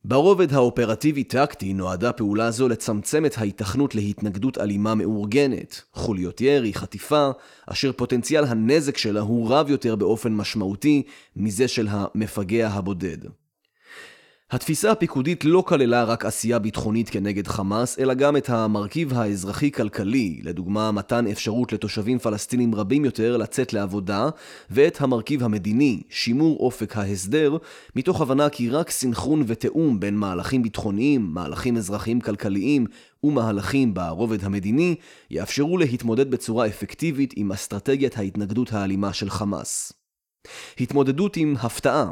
ברובד 0.05 0.53
האופרטיבי-טקטי 0.53 1.73
נועדה 1.73 2.11
פעולה 2.11 2.51
זו 2.51 2.67
לצמצם 2.67 3.25
את 3.25 3.37
ההיתכנות 3.37 3.95
להתנגדות 3.95 4.57
אלימה 4.57 4.95
מאורגנת, 4.95 5.81
חוליות 5.93 6.41
ירי, 6.41 6.73
חטיפה, 6.73 7.29
אשר 7.65 7.91
פוטנציאל 7.91 8.43
הנזק 8.43 8.97
שלה 8.97 9.19
הוא 9.19 9.49
רב 9.49 9.69
יותר 9.69 9.95
באופן 9.95 10.33
משמעותי 10.33 11.03
מזה 11.35 11.67
של 11.67 11.87
המפגע 11.91 12.67
הבודד. 12.67 13.17
התפיסה 14.51 14.91
הפיקודית 14.91 15.45
לא 15.45 15.63
כללה 15.67 16.03
רק 16.03 16.25
עשייה 16.25 16.59
ביטחונית 16.59 17.09
כנגד 17.09 17.47
חמאס, 17.47 17.99
אלא 17.99 18.13
גם 18.13 18.37
את 18.37 18.49
המרכיב 18.49 19.13
האזרחי-כלכלי, 19.13 20.41
לדוגמה 20.43 20.91
מתן 20.91 21.27
אפשרות 21.27 21.73
לתושבים 21.73 22.19
פלסטינים 22.19 22.75
רבים 22.75 23.05
יותר 23.05 23.37
לצאת 23.37 23.73
לעבודה, 23.73 24.29
ואת 24.69 25.01
המרכיב 25.01 25.43
המדיני, 25.43 26.01
שימור 26.09 26.59
אופק 26.59 26.97
ההסדר, 26.97 27.57
מתוך 27.95 28.21
הבנה 28.21 28.49
כי 28.49 28.69
רק 28.69 28.89
סינכרון 28.89 29.43
ותיאום 29.47 29.99
בין 29.99 30.17
מהלכים 30.17 30.63
ביטחוניים, 30.63 31.21
מהלכים 31.33 31.77
אזרחיים-כלכליים 31.77 32.85
ומהלכים 33.23 33.93
ברובד 33.93 34.43
המדיני, 34.43 34.95
יאפשרו 35.31 35.77
להתמודד 35.77 36.31
בצורה 36.31 36.67
אפקטיבית 36.67 37.33
עם 37.35 37.51
אסטרטגיית 37.51 38.17
ההתנגדות 38.17 38.73
האלימה 38.73 39.13
של 39.13 39.29
חמאס. 39.29 39.93
התמודדות 40.79 41.37
עם 41.37 41.55
הפתעה 41.61 42.11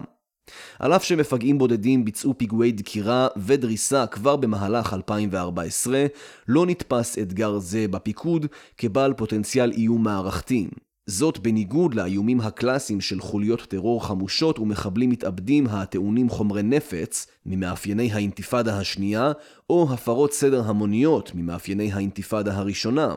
על 0.79 0.95
אף 0.95 1.03
שמפגעים 1.03 1.57
בודדים 1.57 2.05
ביצעו 2.05 2.37
פיגועי 2.37 2.71
דקירה 2.71 3.27
ודריסה 3.37 4.07
כבר 4.07 4.35
במהלך 4.35 4.93
2014, 4.93 6.05
לא 6.47 6.65
נתפס 6.65 7.17
אתגר 7.19 7.59
זה 7.59 7.85
בפיקוד 7.87 8.45
כבעל 8.77 9.13
פוטנציאל 9.13 9.71
איום 9.71 10.03
מערכתי. 10.03 10.67
זאת 11.07 11.39
בניגוד 11.39 11.93
לאיומים 11.93 12.41
הקלאסיים 12.41 13.01
של 13.01 13.19
חוליות 13.19 13.61
טרור 13.61 14.05
חמושות 14.05 14.59
ומחבלים 14.59 15.09
מתאבדים 15.09 15.67
הטעונים 15.67 16.29
חומרי 16.29 16.63
נפץ 16.63 17.27
ממאפייני 17.45 18.11
האינתיפאדה 18.13 18.79
השנייה, 18.79 19.31
או 19.69 19.87
הפרות 19.93 20.33
סדר 20.33 20.61
המוניות 20.65 21.31
ממאפייני 21.35 21.91
האינתיפאדה 21.91 22.57
הראשונה. 22.57 23.15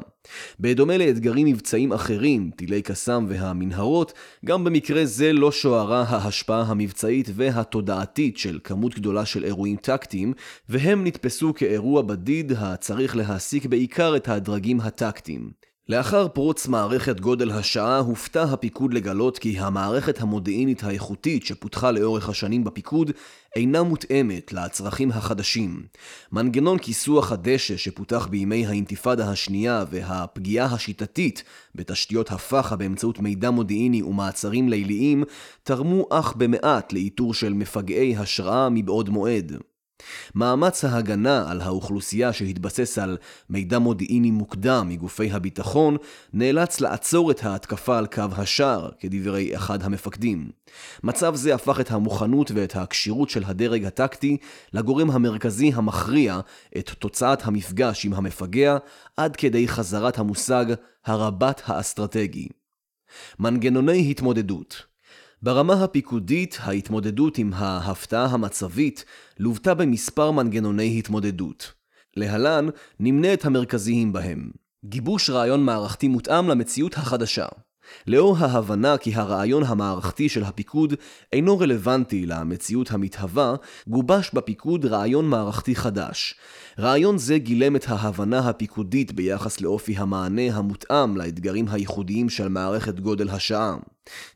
בדומה 0.60 0.98
לאתגרים 0.98 1.46
מבצעיים 1.46 1.92
אחרים, 1.92 2.50
טילי 2.56 2.82
קסאם 2.82 3.26
והמנהרות, 3.28 4.12
גם 4.44 4.64
במקרה 4.64 5.04
זה 5.04 5.32
לא 5.32 5.52
שוערה 5.52 6.02
ההשפעה 6.02 6.62
המבצעית 6.62 7.26
והתודעתית 7.34 8.38
של 8.38 8.58
כמות 8.64 8.94
גדולה 8.94 9.26
של 9.26 9.44
אירועים 9.44 9.76
טקטיים, 9.76 10.32
והם 10.68 11.04
נתפסו 11.04 11.54
כאירוע 11.54 12.02
בדיד 12.02 12.52
הצריך 12.52 13.16
להעסיק 13.16 13.66
בעיקר 13.66 14.16
את 14.16 14.28
הדרגים 14.28 14.80
הטקטיים. 14.80 15.67
לאחר 15.90 16.28
פרוץ 16.28 16.66
מערכת 16.66 17.20
גודל 17.20 17.50
השעה 17.50 17.98
הופתע 17.98 18.42
הפיקוד 18.42 18.94
לגלות 18.94 19.38
כי 19.38 19.58
המערכת 19.58 20.20
המודיעינית 20.20 20.84
האיכותית 20.84 21.46
שפותחה 21.46 21.90
לאורך 21.90 22.28
השנים 22.28 22.64
בפיקוד 22.64 23.10
אינה 23.56 23.82
מותאמת 23.82 24.52
לצרכים 24.52 25.10
החדשים. 25.10 25.82
מנגנון 26.32 26.78
כיסוח 26.78 27.32
הדשא 27.32 27.76
שפותח 27.76 28.26
בימי 28.30 28.66
האינתיפאדה 28.66 29.30
השנייה 29.30 29.84
והפגיעה 29.90 30.74
השיטתית 30.74 31.42
בתשתיות 31.74 32.32
הפח"א 32.32 32.76
באמצעות 32.76 33.18
מידע 33.18 33.50
מודיעיני 33.50 34.02
ומעצרים 34.02 34.68
ליליים 34.68 35.24
תרמו 35.62 36.06
אך 36.10 36.34
במעט 36.36 36.92
לאיתור 36.92 37.34
של 37.34 37.52
מפגעי 37.52 38.16
השראה 38.16 38.68
מבעוד 38.68 39.08
מועד. 39.08 39.52
מאמץ 40.34 40.84
ההגנה 40.84 41.50
על 41.50 41.60
האוכלוסייה 41.60 42.32
שהתבסס 42.32 42.98
על 42.98 43.16
מידע 43.50 43.78
מודיעיני 43.78 44.30
מוקדם 44.30 44.88
מגופי 44.88 45.30
הביטחון, 45.30 45.96
נאלץ 46.32 46.80
לעצור 46.80 47.30
את 47.30 47.44
ההתקפה 47.44 47.98
על 47.98 48.06
קו 48.06 48.24
השער, 48.36 48.90
כדברי 49.00 49.56
אחד 49.56 49.82
המפקדים. 49.82 50.50
מצב 51.02 51.34
זה 51.34 51.54
הפך 51.54 51.80
את 51.80 51.90
המוכנות 51.90 52.50
ואת 52.54 52.76
הכשירות 52.76 53.30
של 53.30 53.42
הדרג 53.46 53.84
הטקטי 53.84 54.36
לגורם 54.72 55.10
המרכזי 55.10 55.72
המכריע 55.74 56.40
את 56.78 56.90
תוצאת 56.90 57.46
המפגש 57.46 58.04
עם 58.04 58.14
המפגע, 58.14 58.76
עד 59.16 59.36
כדי 59.36 59.68
חזרת 59.68 60.18
המושג 60.18 60.64
הרבת 61.06 61.62
האסטרטגי. 61.66 62.48
מנגנוני 63.38 64.10
התמודדות 64.10 64.87
ברמה 65.42 65.84
הפיקודית, 65.84 66.58
ההתמודדות 66.60 67.38
עם 67.38 67.52
ההפתעה 67.54 68.26
המצבית 68.26 69.04
לוותה 69.38 69.74
במספר 69.74 70.30
מנגנוני 70.30 70.98
התמודדות. 70.98 71.72
להלן 72.16 72.66
נמנה 73.00 73.34
את 73.34 73.44
המרכזיים 73.44 74.12
בהם. 74.12 74.50
גיבוש 74.84 75.30
רעיון 75.30 75.64
מערכתי 75.64 76.08
מותאם 76.08 76.48
למציאות 76.48 76.94
החדשה. 76.94 77.46
לאור 78.06 78.36
ההבנה 78.38 78.96
כי 78.98 79.14
הרעיון 79.14 79.62
המערכתי 79.64 80.28
של 80.28 80.44
הפיקוד 80.44 80.94
אינו 81.32 81.58
רלוונטי 81.58 82.26
למציאות 82.26 82.90
המתהווה, 82.90 83.54
גובש 83.88 84.30
בפיקוד 84.34 84.86
רעיון 84.86 85.28
מערכתי 85.28 85.74
חדש. 85.74 86.34
רעיון 86.78 87.18
זה 87.18 87.38
גילם 87.38 87.76
את 87.76 87.84
ההבנה 87.88 88.38
הפיקודית 88.38 89.12
ביחס 89.12 89.60
לאופי 89.60 89.96
המענה 89.96 90.56
המותאם 90.56 91.16
לאתגרים 91.16 91.66
הייחודיים 91.68 92.28
של 92.28 92.48
מערכת 92.48 93.00
גודל 93.00 93.28
השעה. 93.28 93.76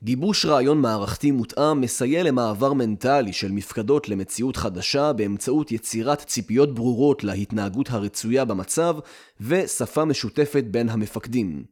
גיבוש 0.03 0.47
רעיון 0.47 0.81
מערכתי 0.81 1.31
מותאם 1.31 1.81
מסייע 1.81 2.23
למעבר 2.23 2.73
מנטלי 2.73 3.33
של 3.33 3.53
מפקדות 3.53 4.09
למציאות 4.09 4.57
חדשה 4.57 5.13
באמצעות 5.13 5.73
יצירת 5.73 6.19
ציפיות 6.19 6.75
ברורות 6.75 7.25
להתנהגות 7.25 7.91
הרצויה 7.91 8.45
במצב 8.45 8.97
ושפה 9.41 10.05
משותפת 10.05 10.65
בין 10.65 10.89
המפקדים. 10.89 11.65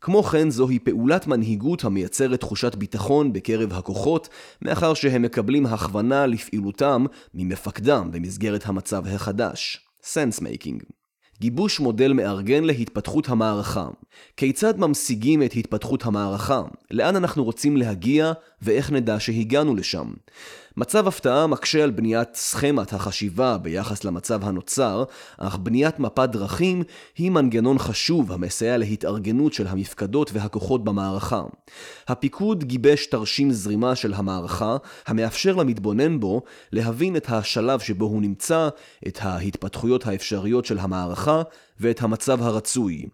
כמו 0.00 0.22
כן 0.22 0.50
זוהי 0.50 0.78
פעולת 0.78 1.26
מנהיגות 1.26 1.84
המייצרת 1.84 2.40
תחושת 2.40 2.74
ביטחון 2.74 3.32
בקרב 3.32 3.72
הכוחות, 3.72 4.28
מאחר 4.62 4.94
שהם 4.94 5.22
מקבלים 5.22 5.66
הכוונה 5.66 6.26
לפעילותם 6.26 7.04
ממפקדם 7.34 8.08
במסגרת 8.12 8.66
המצב 8.66 9.06
החדש. 9.06 9.80
sense 10.02 10.40
making. 10.40 10.82
גיבוש 11.40 11.80
מודל 11.80 12.12
מארגן 12.12 12.64
להתפתחות 12.64 13.28
המערכה. 13.28 13.88
כיצד 14.36 14.78
ממשיגים 14.78 15.42
את 15.42 15.52
התפתחות 15.56 16.06
המערכה? 16.06 16.62
לאן 16.90 17.16
אנחנו 17.16 17.44
רוצים 17.44 17.76
להגיע 17.76 18.32
ואיך 18.62 18.92
נדע 18.92 19.20
שהגענו 19.20 19.74
לשם? 19.74 20.12
מצב 20.78 21.08
הפתעה 21.08 21.46
מקשה 21.46 21.84
על 21.84 21.90
בניית 21.90 22.34
סכמת 22.34 22.92
החשיבה 22.92 23.58
ביחס 23.58 24.04
למצב 24.04 24.44
הנוצר, 24.44 25.04
אך 25.38 25.56
בניית 25.56 25.98
מפת 25.98 26.28
דרכים 26.28 26.82
היא 27.16 27.30
מנגנון 27.30 27.78
חשוב 27.78 28.32
המסייע 28.32 28.76
להתארגנות 28.76 29.52
של 29.52 29.66
המפקדות 29.66 30.30
והכוחות 30.32 30.84
במערכה. 30.84 31.42
הפיקוד 32.08 32.64
גיבש 32.64 33.06
תרשים 33.06 33.52
זרימה 33.52 33.94
של 33.94 34.14
המערכה, 34.14 34.76
המאפשר 35.06 35.56
למתבונן 35.56 36.20
בו 36.20 36.42
להבין 36.72 37.16
את 37.16 37.26
השלב 37.28 37.80
שבו 37.80 38.04
הוא 38.04 38.22
נמצא, 38.22 38.68
את 39.08 39.18
ההתפתחויות 39.22 40.06
האפשריות 40.06 40.64
של 40.64 40.78
המערכה 40.78 41.42
ואת 41.80 42.02
המצב 42.02 42.42
הרצוי. 42.42 43.06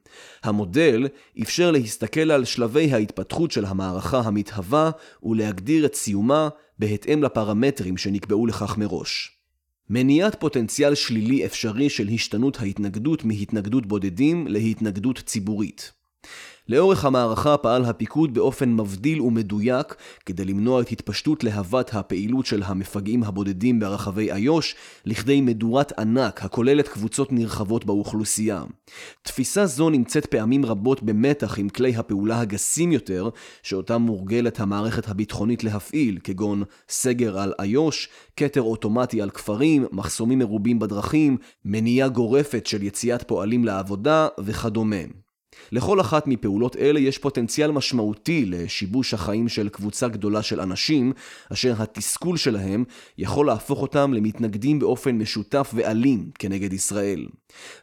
המודל 0.42 1.08
אפשר 1.42 1.70
להסתכל 1.70 2.30
על 2.30 2.44
שלבי 2.44 2.92
ההתפתחות 2.92 3.50
של 3.50 3.64
המערכה 3.64 4.20
המתהווה 4.24 4.90
ולהגדיר 5.22 5.86
את 5.86 5.94
סיומה 5.94 6.48
בהתאם 6.78 7.22
לפרמטרים 7.22 7.96
שנקבעו 7.96 8.46
לכך 8.46 8.78
מראש. 8.78 9.38
מניעת 9.90 10.40
פוטנציאל 10.40 10.94
שלילי 10.94 11.46
אפשרי 11.46 11.90
של 11.90 12.08
השתנות 12.08 12.60
ההתנגדות 12.60 13.24
מהתנגדות 13.24 13.86
בודדים 13.86 14.46
להתנגדות 14.46 15.18
ציבורית. 15.18 15.92
לאורך 16.68 17.04
המערכה 17.04 17.56
פעל 17.56 17.84
הפיקוד 17.84 18.34
באופן 18.34 18.72
מבדיל 18.72 19.20
ומדויק 19.20 19.94
כדי 20.26 20.44
למנוע 20.44 20.80
את 20.80 20.88
התפשטות 20.88 21.44
להבת 21.44 21.94
הפעילות 21.94 22.46
של 22.46 22.62
המפגעים 22.62 23.24
הבודדים 23.24 23.80
ברחבי 23.80 24.32
איו"ש 24.32 24.74
לכדי 25.04 25.40
מדורת 25.40 25.98
ענק 25.98 26.44
הכוללת 26.44 26.88
קבוצות 26.88 27.32
נרחבות 27.32 27.84
באוכלוסייה. 27.84 28.64
תפיסה 29.22 29.66
זו 29.66 29.90
נמצאת 29.90 30.26
פעמים 30.26 30.64
רבות 30.64 31.02
במתח 31.02 31.58
עם 31.58 31.68
כלי 31.68 31.96
הפעולה 31.96 32.40
הגסים 32.40 32.92
יותר 32.92 33.28
שאותם 33.62 34.02
מורגלת 34.02 34.60
המערכת 34.60 35.08
הביטחונית 35.08 35.64
להפעיל, 35.64 36.18
כגון 36.24 36.62
סגר 36.88 37.38
על 37.38 37.52
איו"ש, 37.60 38.08
כתר 38.36 38.62
אוטומטי 38.62 39.22
על 39.22 39.30
כפרים, 39.30 39.86
מחסומים 39.92 40.38
מרובים 40.38 40.78
בדרכים, 40.78 41.36
מניעה 41.64 42.08
גורפת 42.08 42.66
של 42.66 42.82
יציאת 42.82 43.22
פועלים 43.22 43.64
לעבודה 43.64 44.28
וכדומה. 44.40 45.23
לכל 45.72 46.00
אחת 46.00 46.26
מפעולות 46.26 46.76
אלה 46.76 47.00
יש 47.00 47.18
פוטנציאל 47.18 47.70
משמעותי 47.70 48.44
לשיבוש 48.46 49.14
החיים 49.14 49.48
של 49.48 49.68
קבוצה 49.68 50.08
גדולה 50.08 50.42
של 50.42 50.60
אנשים, 50.60 51.12
אשר 51.52 51.74
התסכול 51.78 52.36
שלהם 52.36 52.84
יכול 53.18 53.46
להפוך 53.46 53.82
אותם 53.82 54.14
למתנגדים 54.14 54.78
באופן 54.78 55.18
משותף 55.18 55.70
ואלים 55.74 56.30
כנגד 56.38 56.72
ישראל. 56.72 57.26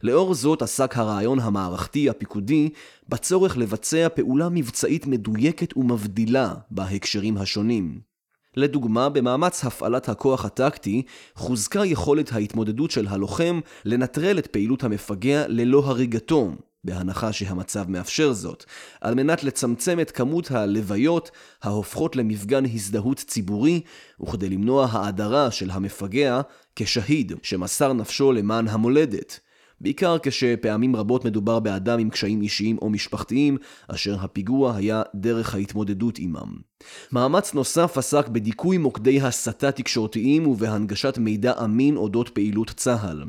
לאור 0.03 0.33
זאת 0.33 0.61
עסק 0.61 0.97
הרעיון 0.97 1.39
המערכתי 1.39 2.09
הפיקודי 2.09 2.69
בצורך 3.09 3.57
לבצע 3.57 4.07
פעולה 4.09 4.49
מבצעית 4.49 5.07
מדויקת 5.07 5.77
ומבדילה 5.77 6.53
בהקשרים 6.71 7.37
השונים. 7.37 8.11
לדוגמה, 8.57 9.09
במאמץ 9.09 9.65
הפעלת 9.65 10.09
הכוח 10.09 10.45
הטקטי, 10.45 11.01
חוזקה 11.35 11.85
יכולת 11.85 12.31
ההתמודדות 12.31 12.91
של 12.91 13.07
הלוחם 13.07 13.59
לנטרל 13.85 14.39
את 14.39 14.47
פעילות 14.47 14.83
המפגע 14.83 15.43
ללא 15.47 15.83
הריגתו, 15.85 16.51
בהנחה 16.83 17.33
שהמצב 17.33 17.89
מאפשר 17.89 18.33
זאת, 18.33 18.65
על 19.01 19.15
מנת 19.15 19.43
לצמצם 19.43 19.99
את 19.99 20.11
כמות 20.11 20.51
הלוויות 20.51 21.31
ההופכות 21.63 22.15
למפגן 22.15 22.65
הזדהות 22.65 23.17
ציבורי, 23.17 23.81
וכדי 24.21 24.49
למנוע 24.49 24.87
האדרה 24.91 25.51
של 25.51 25.71
המפגע 25.71 26.41
כשהיד 26.75 27.31
שמסר 27.43 27.93
נפשו 27.93 28.31
למען 28.31 28.67
המולדת. 28.67 29.39
בעיקר 29.81 30.17
כשפעמים 30.23 30.95
רבות 30.95 31.25
מדובר 31.25 31.59
באדם 31.59 31.99
עם 31.99 32.09
קשיים 32.09 32.41
אישיים 32.41 32.77
או 32.77 32.89
משפחתיים, 32.89 33.57
אשר 33.87 34.15
הפיגוע 34.19 34.75
היה 34.75 35.03
דרך 35.15 35.55
ההתמודדות 35.55 36.19
עמם. 36.19 36.70
מאמץ 37.11 37.53
נוסף 37.53 37.97
עסק 37.97 38.27
בדיכוי 38.27 38.77
מוקדי 38.77 39.21
הסתה 39.21 39.71
תקשורתיים 39.71 40.47
ובהנגשת 40.47 41.17
מידע 41.17 41.53
אמין 41.63 41.97
אודות 41.97 42.29
פעילות 42.29 42.71
צה"ל. 42.75 43.23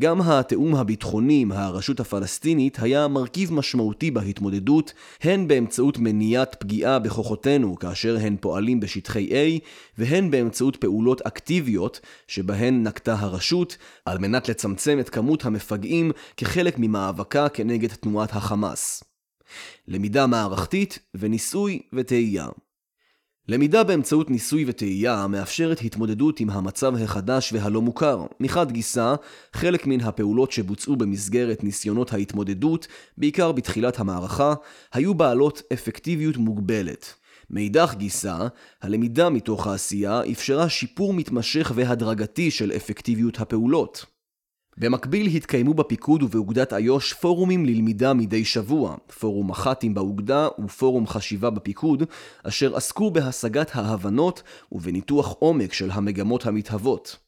גם 0.00 0.20
התיאום 0.20 0.74
הביטחוני 0.74 1.40
עם 1.42 1.52
הרשות 1.52 2.00
הפלסטינית 2.00 2.78
היה 2.82 3.08
מרכיב 3.08 3.52
משמעותי 3.52 4.10
בהתמודדות, 4.10 4.92
הן 5.22 5.48
באמצעות 5.48 5.98
מניעת 5.98 6.56
פגיעה 6.60 6.98
בכוחותינו 6.98 7.78
כאשר 7.78 8.16
הן 8.20 8.36
פועלים 8.40 8.80
בשטחי 8.80 9.28
A, 9.30 9.60
והן 9.98 10.30
באמצעות 10.30 10.76
פעולות 10.76 11.20
אקטיביות 11.20 12.00
שבהן 12.28 12.82
נקטה 12.82 13.14
הרשות, 13.14 13.76
על 14.04 14.18
מנת 14.18 14.48
לצמצם 14.48 14.98
את 15.00 15.08
כמות 15.08 15.44
המפגעים 15.44 16.12
כחלק 16.36 16.74
ממאבקה 16.78 17.48
כנגד 17.48 17.88
תנועת 17.88 18.30
החמאס. 18.32 19.04
למידה 19.88 20.26
מערכתית 20.26 20.98
וניסוי 21.14 21.80
וטעייה 21.92 22.46
למידה 23.48 23.84
באמצעות 23.84 24.30
ניסוי 24.30 24.64
וטעייה 24.66 25.26
מאפשרת 25.26 25.80
התמודדות 25.80 26.40
עם 26.40 26.50
המצב 26.50 26.94
החדש 26.96 27.52
והלא 27.52 27.82
מוכר. 27.82 28.26
מחד 28.40 28.72
גיסא, 28.72 29.14
חלק 29.52 29.86
מן 29.86 30.00
הפעולות 30.00 30.52
שבוצעו 30.52 30.96
במסגרת 30.96 31.64
ניסיונות 31.64 32.12
ההתמודדות, 32.12 32.86
בעיקר 33.18 33.52
בתחילת 33.52 33.98
המערכה, 33.98 34.54
היו 34.92 35.14
בעלות 35.14 35.62
אפקטיביות 35.72 36.36
מוגבלת. 36.36 37.14
מאידך 37.50 37.94
גיסא, 37.96 38.46
הלמידה 38.82 39.30
מתוך 39.30 39.66
העשייה 39.66 40.22
אפשרה 40.32 40.68
שיפור 40.68 41.14
מתמשך 41.14 41.72
והדרגתי 41.74 42.50
של 42.50 42.72
אפקטיביות 42.72 43.40
הפעולות. 43.40 44.13
במקביל 44.78 45.26
התקיימו 45.26 45.74
בפיקוד 45.74 46.22
ובאוגדת 46.22 46.72
איו"ש 46.72 47.12
פורומים 47.12 47.66
ללמידה 47.66 48.14
מדי 48.14 48.44
שבוע, 48.44 48.96
פורום 49.18 49.50
מח"טים 49.50 49.94
באוגדה 49.94 50.48
ופורום 50.64 51.06
חשיבה 51.06 51.50
בפיקוד, 51.50 52.02
אשר 52.42 52.76
עסקו 52.76 53.10
בהשגת 53.10 53.70
ההבנות 53.74 54.42
ובניתוח 54.72 55.34
עומק 55.38 55.72
של 55.72 55.90
המגמות 55.90 56.46
המתהוות. 56.46 57.23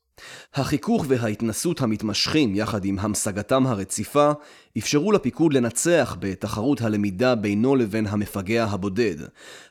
החיכוך 0.55 1.05
וההתנסות 1.09 1.81
המתמשכים 1.81 2.55
יחד 2.55 2.85
עם 2.85 2.99
המשגתם 2.99 3.67
הרציפה 3.67 4.33
אפשרו 4.79 5.13
לפיקוד 5.13 5.53
לנצח 5.53 6.17
בתחרות 6.21 6.81
הלמידה 6.81 7.35
בינו 7.35 7.77
לבין 7.77 8.07
המפגע 8.07 8.65
הבודד. 8.65 9.17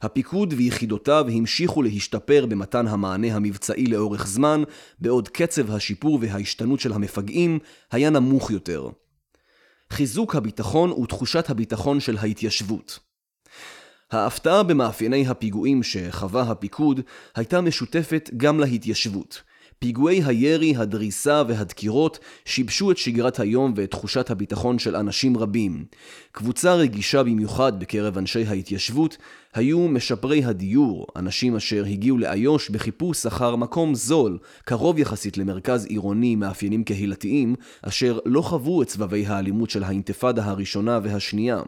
הפיקוד 0.01 0.53
ויחידותיו 0.57 1.25
המשיכו 1.33 1.81
להשתפר 1.83 2.45
במתן 2.45 2.87
המענה 2.87 3.35
המבצעי 3.35 3.85
לאורך 3.85 4.27
זמן, 4.27 4.63
בעוד 4.99 5.29
קצב 5.29 5.71
השיפור 5.71 6.19
וההשתנות 6.21 6.79
של 6.79 6.93
המפגעים 6.93 7.59
היה 7.91 8.09
נמוך 8.09 8.51
יותר. 8.51 8.89
חיזוק 9.89 10.35
הביטחון 10.35 10.91
ותחושת 10.91 11.49
הביטחון 11.49 11.99
של 11.99 12.17
ההתיישבות 12.17 12.99
ההפתעה 14.11 14.63
במאפייני 14.63 15.27
הפיגועים 15.27 15.83
שחווה 15.83 16.41
הפיקוד 16.41 17.01
הייתה 17.35 17.61
משותפת 17.61 18.29
גם 18.37 18.59
להתיישבות. 18.59 19.41
פיגועי 19.79 20.21
הירי, 20.25 20.75
הדריסה 20.75 21.43
והדקירות 21.47 22.19
שיבשו 22.45 22.91
את 22.91 22.97
שגרת 22.97 23.39
היום 23.39 23.73
ואת 23.75 23.91
תחושת 23.91 24.31
הביטחון 24.31 24.79
של 24.79 24.95
אנשים 24.95 25.37
רבים. 25.37 25.85
קבוצה 26.31 26.73
רגישה 26.73 27.23
במיוחד 27.23 27.79
בקרב 27.79 28.17
אנשי 28.17 28.43
ההתיישבות 28.45 29.17
היו 29.53 29.87
משפרי 29.87 30.43
הדיור, 30.43 31.07
אנשים 31.15 31.55
אשר 31.55 31.85
הגיעו 31.85 32.17
לאיו"ש 32.17 32.69
בחיפוש 32.69 33.25
אחר 33.25 33.55
מקום 33.55 33.95
זול, 33.95 34.37
קרוב 34.65 34.99
יחסית 34.99 35.37
למרכז 35.37 35.85
עירוני 35.85 36.35
מאפיינים 36.35 36.83
קהילתיים, 36.83 37.55
אשר 37.81 38.19
לא 38.25 38.41
חוו 38.41 38.81
את 38.81 38.89
סבבי 38.89 39.25
האלימות 39.25 39.69
של 39.69 39.83
האינתיפאדה 39.83 40.45
הראשונה 40.45 40.99
והשנייה. 41.03 41.61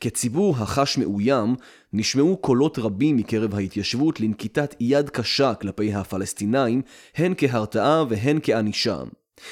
כציבור 0.00 0.56
החש 0.58 0.98
מאוים, 0.98 1.54
נשמעו 1.98 2.36
קולות 2.36 2.78
רבים 2.78 3.16
מקרב 3.16 3.54
ההתיישבות 3.54 4.20
לנקיטת 4.20 4.74
יד 4.80 5.10
קשה 5.10 5.54
כלפי 5.54 5.94
הפלסטינאים, 5.94 6.82
הן 7.16 7.34
כהרתעה 7.36 8.04
והן 8.08 8.38
כענישה. 8.42 9.02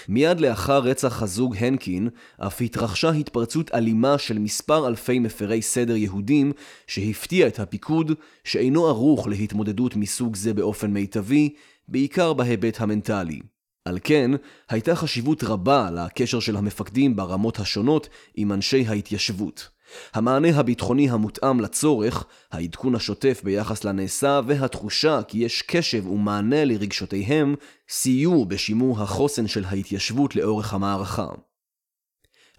מיד 0.08 0.40
לאחר 0.40 0.78
רצח 0.78 1.22
הזוג 1.22 1.56
הנקין, 1.58 2.08
אף 2.38 2.62
התרחשה 2.62 3.10
התפרצות 3.10 3.74
אלימה 3.74 4.18
של 4.18 4.38
מספר 4.38 4.88
אלפי 4.88 5.18
מפרי 5.18 5.62
סדר 5.62 5.96
יהודים, 5.96 6.52
שהפתיע 6.86 7.46
את 7.46 7.60
הפיקוד, 7.60 8.12
שאינו 8.44 8.86
ערוך 8.86 9.28
להתמודדות 9.28 9.96
מסוג 9.96 10.36
זה 10.36 10.54
באופן 10.54 10.90
מיטבי, 10.90 11.54
בעיקר 11.88 12.32
בהיבט 12.32 12.80
המנטלי. 12.80 13.40
על 13.84 13.98
כן, 14.04 14.30
הייתה 14.68 14.96
חשיבות 14.96 15.44
רבה 15.44 15.90
לקשר 15.90 16.40
של 16.40 16.56
המפקדים 16.56 17.16
ברמות 17.16 17.58
השונות 17.58 18.08
עם 18.34 18.52
אנשי 18.52 18.84
ההתיישבות. 18.86 19.73
המענה 20.14 20.48
הביטחוני 20.58 21.10
המותאם 21.10 21.60
לצורך, 21.60 22.24
העדכון 22.52 22.94
השוטף 22.94 23.40
ביחס 23.44 23.84
לנעשה 23.84 24.40
והתחושה 24.46 25.20
כי 25.28 25.38
יש 25.38 25.62
קשב 25.62 26.06
ומענה 26.06 26.64
לרגשותיהם, 26.64 27.54
סייעו 27.88 28.44
בשימור 28.44 29.02
החוסן 29.02 29.46
של 29.46 29.64
ההתיישבות 29.64 30.36
לאורך 30.36 30.74
המערכה. 30.74 31.28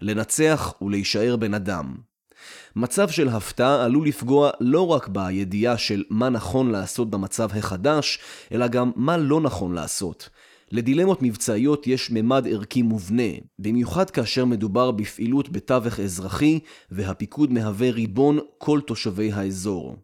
לנצח 0.00 0.74
ולהישאר 0.82 1.36
בן 1.36 1.54
אדם. 1.54 1.96
מצב 2.76 3.08
של 3.08 3.28
הפתעה 3.28 3.84
עלול 3.84 4.08
לפגוע 4.08 4.50
לא 4.60 4.86
רק 4.86 5.08
בידיעה 5.08 5.78
של 5.78 6.04
מה 6.10 6.28
נכון 6.28 6.70
לעשות 6.70 7.10
במצב 7.10 7.48
החדש, 7.58 8.18
אלא 8.52 8.66
גם 8.66 8.90
מה 8.96 9.16
לא 9.16 9.40
נכון 9.40 9.74
לעשות, 9.74 10.28
לדילמות 10.72 11.22
מבצעיות 11.22 11.86
יש 11.86 12.10
ממד 12.10 12.46
ערכי 12.46 12.82
מובנה, 12.82 13.32
במיוחד 13.58 14.10
כאשר 14.10 14.44
מדובר 14.44 14.90
בפעילות 14.90 15.48
בתווך 15.48 16.00
אזרחי 16.00 16.58
והפיקוד 16.90 17.52
מהווה 17.52 17.90
ריבון 17.90 18.38
כל 18.58 18.80
תושבי 18.80 19.32
האזור. 19.32 19.96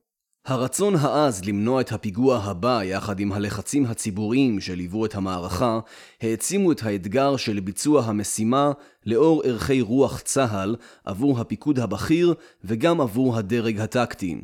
הרצון 0.46 0.94
העז 0.96 1.44
למנוע 1.44 1.80
את 1.80 1.92
הפיגוע 1.92 2.38
הבא 2.38 2.80
יחד 2.84 3.20
עם 3.20 3.32
הלחצים 3.32 3.86
הציבוריים 3.86 4.60
שליוו 4.60 5.06
את 5.06 5.14
המערכה 5.14 5.80
העצימו 6.22 6.72
את 6.72 6.82
האתגר 6.82 7.36
של 7.36 7.60
ביצוע 7.60 8.04
המשימה 8.04 8.72
לאור 9.06 9.42
ערכי 9.44 9.80
רוח 9.80 10.20
צה"ל 10.20 10.76
עבור 11.04 11.40
הפיקוד 11.40 11.78
הבכיר 11.78 12.34
וגם 12.64 13.00
עבור 13.00 13.36
הדרג 13.36 13.80
הטקטי. 13.80 14.40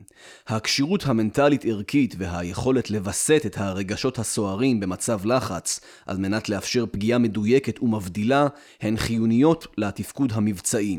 הכשירות 0.49 1.07
המנטלית-ערכית 1.07 2.15
והיכולת 2.19 2.91
לווסת 2.91 3.43
את 3.47 3.59
הרגשות 3.59 4.19
הסוערים 4.19 4.81
במצב 4.81 5.27
לחץ 5.27 5.81
על 6.07 6.17
מנת 6.17 6.49
לאפשר 6.49 6.85
פגיעה 6.91 7.19
מדויקת 7.19 7.83
ומבדילה 7.83 8.47
הן 8.81 8.97
חיוניות 8.97 9.67
לתפקוד 9.77 10.33
המבצעי. 10.35 10.99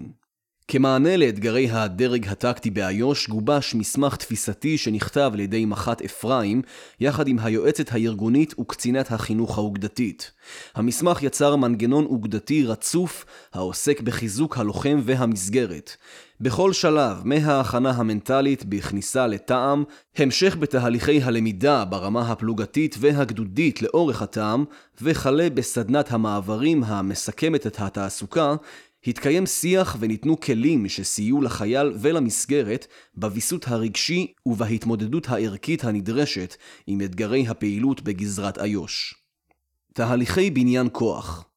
כמענה 0.71 1.17
לאתגרי 1.17 1.69
הדרג 1.71 2.27
הטקטי 2.27 2.69
באיו"ש 2.69 3.29
גובש 3.29 3.75
מסמך 3.75 4.15
תפיסתי 4.15 4.77
שנכתב 4.77 5.31
על 5.33 5.39
ידי 5.39 5.65
מח"ט 5.65 6.01
אפרים 6.01 6.61
יחד 6.99 7.27
עם 7.27 7.39
היועצת 7.39 7.91
הארגונית 7.91 8.59
וקצינת 8.59 9.11
החינוך 9.11 9.57
האוגדתית. 9.57 10.31
המסמך 10.75 11.23
יצר 11.23 11.55
מנגנון 11.55 12.05
אוגדתי 12.05 12.65
רצוף 12.65 13.25
העוסק 13.53 14.01
בחיזוק 14.01 14.57
הלוחם 14.57 15.01
והמסגרת. 15.03 15.91
בכל 16.41 16.73
שלב, 16.73 17.21
מההכנה 17.23 17.89
המנטלית 17.89 18.65
בכניסה 18.65 19.27
לטעם, 19.27 19.83
המשך 20.17 20.57
בתהליכי 20.59 21.21
הלמידה 21.21 21.85
ברמה 21.85 22.31
הפלוגתית 22.31 22.95
והגדודית 22.99 23.81
לאורך 23.81 24.21
הטעם, 24.21 24.65
וכלה 25.01 25.49
בסדנת 25.49 26.11
המעברים 26.11 26.83
המסכמת 26.83 27.67
את 27.67 27.79
התעסוקה, 27.79 28.55
התקיים 29.07 29.45
שיח 29.45 29.97
וניתנו 29.99 30.39
כלים 30.39 30.89
שסייעו 30.89 31.41
לחייל 31.41 31.93
ולמסגרת 31.99 32.87
בוויסות 33.15 33.67
הרגשי 33.67 34.33
ובהתמודדות 34.45 35.29
הערכית 35.29 35.83
הנדרשת 35.83 36.55
עם 36.87 37.01
אתגרי 37.01 37.47
הפעילות 37.47 38.01
בגזרת 38.01 38.57
איו"ש. 38.57 39.13
תהליכי 39.93 40.49
בניין 40.51 40.87
כוח 40.91 41.49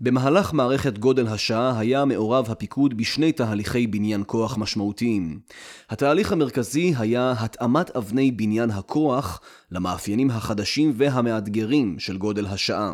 במהלך 0.00 0.52
מערכת 0.52 0.98
גודל 0.98 1.26
השעה 1.28 1.78
היה 1.78 2.04
מעורב 2.04 2.50
הפיקוד 2.50 2.96
בשני 2.96 3.32
תהליכי 3.32 3.86
בניין 3.86 4.22
כוח 4.26 4.58
משמעותיים. 4.58 5.40
התהליך 5.90 6.32
המרכזי 6.32 6.94
היה 6.98 7.34
התאמת 7.38 7.96
אבני 7.96 8.30
בניין 8.30 8.70
הכוח 8.70 9.40
למאפיינים 9.70 10.30
החדשים 10.30 10.92
והמאתגרים 10.96 11.98
של 11.98 12.18
גודל 12.18 12.46
השעה. 12.46 12.92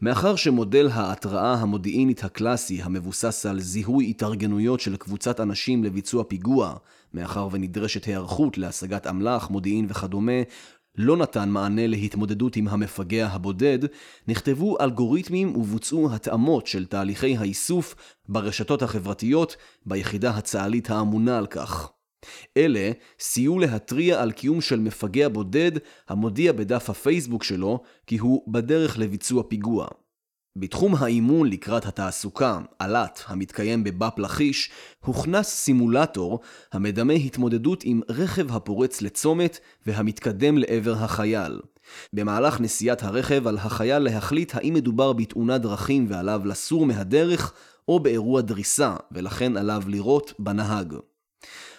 מאחר 0.00 0.36
שמודל 0.36 0.88
ההתראה 0.92 1.54
המודיעינית 1.54 2.24
הקלאסי 2.24 2.82
המבוסס 2.82 3.46
על 3.46 3.60
זיהוי 3.60 4.10
התארגנויות 4.10 4.80
של 4.80 4.96
קבוצת 4.96 5.40
אנשים 5.40 5.84
לביצוע 5.84 6.24
פיגוע, 6.24 6.76
מאחר 7.14 7.48
ונדרשת 7.52 8.04
היערכות 8.04 8.58
להשגת 8.58 9.06
אמל"ח, 9.06 9.50
מודיעין 9.50 9.86
וכדומה, 9.88 10.42
לא 10.98 11.16
נתן 11.16 11.48
מענה 11.48 11.86
להתמודדות 11.86 12.56
עם 12.56 12.68
המפגע 12.68 13.26
הבודד, 13.26 13.78
נכתבו 14.28 14.76
אלגוריתמים 14.80 15.56
ובוצעו 15.56 16.14
התאמות 16.14 16.66
של 16.66 16.86
תהליכי 16.86 17.36
האיסוף 17.36 17.94
ברשתות 18.28 18.82
החברתיות 18.82 19.56
ביחידה 19.86 20.30
הצה"לית 20.30 20.90
האמונה 20.90 21.38
על 21.38 21.46
כך. 21.46 21.95
אלה 22.56 22.90
סייעו 23.18 23.58
להתריע 23.58 24.22
על 24.22 24.32
קיום 24.32 24.60
של 24.60 24.80
מפגע 24.80 25.28
בודד 25.28 25.72
המודיע 26.08 26.52
בדף 26.52 26.90
הפייסבוק 26.90 27.44
שלו 27.44 27.82
כי 28.06 28.18
הוא 28.18 28.52
בדרך 28.52 28.98
לביצוע 28.98 29.42
פיגוע. 29.48 29.86
בתחום 30.58 30.94
האימון 30.94 31.50
לקראת 31.50 31.86
התעסוקה, 31.86 32.58
על"ת, 32.78 33.20
המתקיים 33.26 33.84
בבאפ 33.84 34.18
לכיש, 34.18 34.70
הוכנס 35.04 35.48
סימולטור 35.48 36.40
המדמה 36.72 37.12
התמודדות 37.12 37.82
עם 37.84 38.00
רכב 38.08 38.56
הפורץ 38.56 39.02
לצומת 39.02 39.58
והמתקדם 39.86 40.58
לעבר 40.58 40.92
החייל. 40.92 41.60
במהלך 42.12 42.60
נסיעת 42.60 43.02
הרכב 43.02 43.46
על 43.46 43.56
החייל 43.56 43.98
להחליט 43.98 44.54
האם 44.54 44.74
מדובר 44.74 45.12
בתאונת 45.12 45.60
דרכים 45.60 46.06
ועליו 46.08 46.40
לסור 46.44 46.86
מהדרך 46.86 47.52
או 47.88 48.00
באירוע 48.00 48.40
דריסה, 48.40 48.96
ולכן 49.12 49.56
עליו 49.56 49.82
לירות 49.86 50.32
בנהג. 50.38 50.94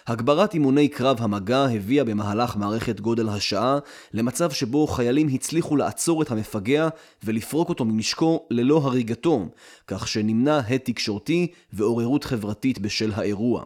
הגברת 0.08 0.54
אימוני 0.54 0.88
קרב 0.88 1.16
המגע 1.20 1.64
הביאה 1.64 2.04
במהלך 2.04 2.56
מערכת 2.56 3.00
גודל 3.00 3.28
השעה 3.28 3.78
למצב 4.12 4.50
שבו 4.50 4.86
חיילים 4.86 5.28
הצליחו 5.34 5.76
לעצור 5.76 6.22
את 6.22 6.30
המפגע 6.30 6.88
ולפרוק 7.24 7.68
אותו 7.68 7.84
ממשקו 7.84 8.46
ללא 8.50 8.80
הריגתו, 8.84 9.48
כך 9.86 10.08
שנמנע 10.08 10.60
הד 10.68 10.76
תקשורתי 10.76 11.46
ועוררות 11.72 12.24
חברתית 12.24 12.78
בשל 12.78 13.12
האירוע. 13.14 13.64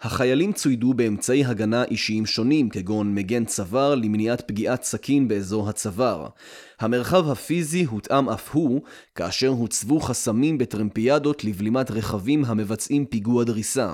החיילים 0.00 0.52
צוידו 0.52 0.94
באמצעי 0.94 1.44
הגנה 1.44 1.84
אישיים 1.84 2.26
שונים 2.26 2.68
כגון 2.68 3.14
מגן 3.14 3.44
צוואר 3.44 3.94
למניעת 3.94 4.48
פגיעת 4.48 4.82
סכין 4.82 5.28
באזור 5.28 5.68
הצוואר. 5.68 6.26
המרחב 6.80 7.30
הפיזי 7.30 7.84
הותאם 7.84 8.28
אף 8.28 8.50
הוא 8.52 8.80
כאשר 9.14 9.48
הוצבו 9.48 10.00
חסמים 10.00 10.58
בטרמפיאדות 10.58 11.44
לבלימת 11.44 11.90
רכבים 11.90 12.44
המבצעים 12.44 13.04
פיגוע 13.06 13.44
דריסה. 13.44 13.92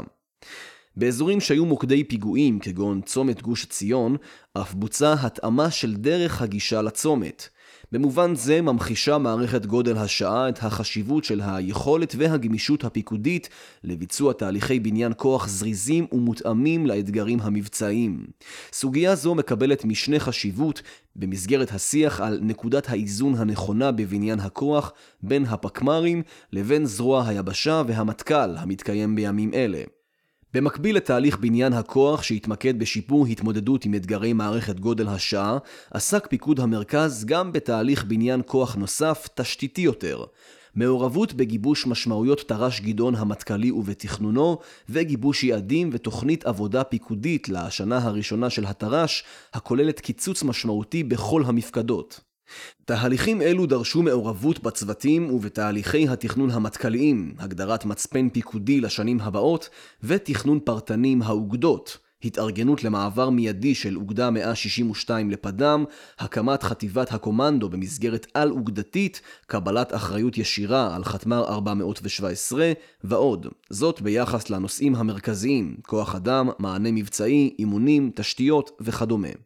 באזורים 0.97 1.41
שהיו 1.41 1.65
מוקדי 1.65 2.05
פיגועים, 2.05 2.59
כגון 2.59 3.01
צומת 3.01 3.43
גוש 3.43 3.67
ציון, 3.67 4.17
אף 4.55 4.75
בוצעה 4.75 5.27
התאמה 5.27 5.71
של 5.71 5.95
דרך 5.95 6.43
הגישה 6.43 6.83
לצומת. 6.83 7.49
במובן 7.93 8.35
זה 8.35 8.63
ממחישה 8.63 9.19
מערכת 9.19 9.67
גודל 9.67 9.97
השעה 9.97 10.49
את 10.49 10.59
החשיבות 10.63 11.25
של 11.25 11.41
היכולת 11.45 12.15
והגמישות 12.19 12.85
הפיקודית 12.85 13.49
לביצוע 13.85 14.33
תהליכי 14.33 14.81
בניין 14.81 15.13
כוח 15.17 15.49
זריזים 15.49 16.07
ומותאמים 16.13 16.87
לאתגרים 16.87 17.41
המבצעיים. 17.41 18.27
סוגיה 18.73 19.15
זו 19.15 19.35
מקבלת 19.35 19.85
משנה 19.85 20.19
חשיבות 20.19 20.83
במסגרת 21.17 21.73
השיח 21.73 22.21
על 22.21 22.39
נקודת 22.43 22.91
האיזון 22.91 23.35
הנכונה 23.35 23.93
בבניין 23.93 24.41
הכוח 24.41 24.93
בין 25.23 25.45
הפקמ"רים 25.45 26.23
לבין 26.53 26.87
זרוע 26.87 27.29
היבשה 27.29 27.83
והמטכ"ל 27.87 28.57
המתקיים 28.57 29.15
בימים 29.15 29.55
אלה. 29.55 29.96
במקביל 30.55 30.97
לתהליך 30.97 31.39
בניין 31.39 31.73
הכוח 31.73 32.23
שהתמקד 32.23 32.79
בשיפור 32.79 33.27
התמודדות 33.27 33.85
עם 33.85 33.95
אתגרי 33.95 34.33
מערכת 34.33 34.81
גודל 34.81 35.09
השעה, 35.09 35.59
עסק 35.91 36.27
פיקוד 36.27 36.61
המרכז 36.61 37.25
גם 37.25 37.53
בתהליך 37.53 38.05
בניין 38.05 38.43
כוח 38.47 38.75
נוסף, 38.75 39.29
תשתיתי 39.35 39.81
יותר. 39.81 40.25
מעורבות 40.75 41.35
בגיבוש 41.35 41.87
משמעויות 41.87 42.41
תר"ש 42.49 42.81
גדעון 42.81 43.15
המטכ"לי 43.15 43.71
ובתכנונו, 43.71 44.59
וגיבוש 44.89 45.45
יעדים 45.45 45.91
ותוכנית 45.93 46.45
עבודה 46.47 46.85
פיקודית 46.85 47.49
לשנה 47.49 47.99
הראשונה 47.99 48.51
של 48.51 48.67
התר"ש, 48.67 49.25
הכוללת 49.55 50.01
קיצוץ 50.01 50.43
משמעותי 50.43 51.03
בכל 51.03 51.43
המפקדות. 51.47 52.21
תהליכים 52.85 53.43
אלו 53.43 53.67
דרשו 53.67 54.03
מעורבות 54.03 54.63
בצוותים 54.63 55.31
ובתהליכי 55.31 56.09
התכנון 56.09 56.51
המטכ"ליים, 56.51 57.35
הגדרת 57.39 57.85
מצפן 57.85 58.29
פיקודי 58.29 58.81
לשנים 58.81 59.21
הבאות, 59.21 59.69
ותכנון 60.03 60.61
פרטנים 60.65 61.23
האוגדות, 61.23 61.99
התארגנות 62.25 62.85
למעבר 62.85 63.31
מיידי 63.31 63.75
של 63.75 63.97
אוגדה 63.97 64.31
162 64.31 65.31
לפדם, 65.31 65.85
הקמת 66.19 66.63
חטיבת 66.63 67.13
הקומנדו 67.13 67.69
במסגרת 67.69 68.27
על-אוגדתית, 68.35 69.21
קבלת 69.47 69.95
אחריות 69.95 70.39
ישירה 70.39 70.97
על 70.97 71.05
חתמ"ר 71.05 71.45
417 71.45 72.73
ועוד. 73.05 73.47
זאת 73.71 74.01
ביחס 74.01 74.51
לנושאים 74.51 74.95
המרכזיים, 74.95 75.77
כוח 75.83 76.15
אדם, 76.15 76.49
מענה 76.59 76.93
מבצעי, 76.93 77.55
אימונים, 77.59 78.11
תשתיות 78.15 78.71
וכדומה. 78.81 79.46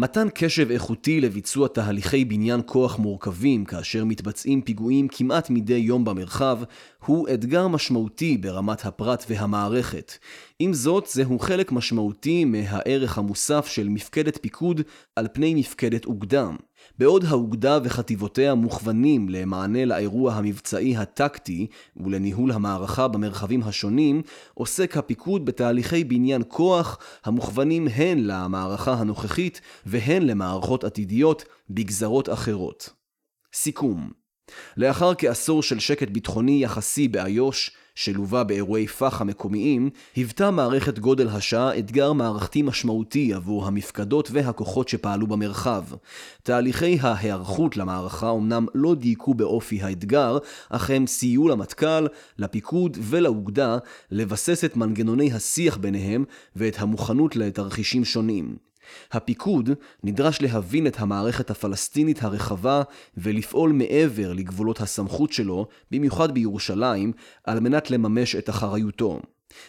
מתן 0.00 0.28
קשב 0.34 0.70
איכותי 0.70 1.20
לביצוע 1.20 1.68
תהליכי 1.68 2.24
בניין 2.24 2.60
כוח 2.66 2.98
מורכבים 2.98 3.64
כאשר 3.64 4.04
מתבצעים 4.04 4.62
פיגועים 4.62 5.08
כמעט 5.08 5.50
מדי 5.50 5.74
יום 5.74 6.04
במרחב, 6.04 6.58
הוא 7.06 7.28
אתגר 7.34 7.68
משמעותי 7.68 8.36
ברמת 8.36 8.84
הפרט 8.84 9.24
והמערכת. 9.28 10.12
עם 10.58 10.72
זאת, 10.72 11.06
זהו 11.06 11.38
חלק 11.38 11.72
משמעותי 11.72 12.44
מהערך 12.44 13.18
המוסף 13.18 13.66
של 13.66 13.88
מפקדת 13.88 14.38
פיקוד 14.42 14.80
על 15.16 15.28
פני 15.32 15.54
מפקדת 15.54 16.04
אוגדה. 16.04 16.50
בעוד 16.98 17.24
האוגדה 17.24 17.78
וחטיבותיה 17.84 18.54
מוכוונים 18.54 19.28
למענה 19.28 19.84
לאירוע 19.84 20.32
המבצעי 20.32 20.96
הטקטי 20.96 21.66
ולניהול 21.96 22.52
המערכה 22.52 23.08
במרחבים 23.08 23.62
השונים, 23.62 24.22
עוסק 24.54 24.96
הפיקוד 24.96 25.44
בתהליכי 25.44 26.04
בניין 26.04 26.42
כוח 26.48 26.98
המוכוונים 27.24 27.88
הן 27.88 28.18
למערכה 28.18 28.92
הנוכחית 28.92 29.60
והן 29.86 30.22
למערכות 30.22 30.84
עתידיות 30.84 31.44
בגזרות 31.70 32.28
אחרות. 32.28 32.90
סיכום 33.54 34.10
לאחר 34.76 35.12
כעשור 35.18 35.62
של 35.62 35.78
שקט 35.78 36.08
ביטחוני 36.08 36.62
יחסי 36.62 37.08
באיו"ש, 37.08 37.70
שלווה 37.98 38.44
באירועי 38.44 38.86
פח 38.86 39.20
המקומיים, 39.20 39.90
היוותה 40.16 40.50
מערכת 40.50 40.98
גודל 40.98 41.28
השעה 41.28 41.78
אתגר 41.78 42.12
מערכתי 42.12 42.62
משמעותי 42.62 43.34
עבור 43.34 43.66
המפקדות 43.66 44.28
והכוחות 44.32 44.88
שפעלו 44.88 45.26
במרחב. 45.26 45.84
תהליכי 46.42 46.98
ההיערכות 47.00 47.76
למערכה 47.76 48.30
אמנם 48.30 48.66
לא 48.74 48.94
דייקו 48.94 49.34
באופי 49.34 49.82
האתגר, 49.82 50.38
אך 50.68 50.90
הם 50.90 51.06
סייעו 51.06 51.48
למטכ"ל, 51.48 52.06
לפיקוד 52.38 52.98
ולאוגדה 53.00 53.78
לבסס 54.10 54.64
את 54.64 54.76
מנגנוני 54.76 55.32
השיח 55.32 55.76
ביניהם 55.76 56.24
ואת 56.56 56.76
המוכנות 56.78 57.36
לתרחישים 57.36 58.04
שונים. 58.04 58.67
הפיקוד 59.12 59.70
נדרש 60.04 60.42
להבין 60.42 60.86
את 60.86 61.00
המערכת 61.00 61.50
הפלסטינית 61.50 62.22
הרחבה 62.22 62.82
ולפעול 63.16 63.72
מעבר 63.72 64.32
לגבולות 64.32 64.80
הסמכות 64.80 65.32
שלו, 65.32 65.66
במיוחד 65.90 66.34
בירושלים, 66.34 67.12
על 67.44 67.60
מנת 67.60 67.90
לממש 67.90 68.36
את 68.36 68.50
אחריותו. 68.50 69.20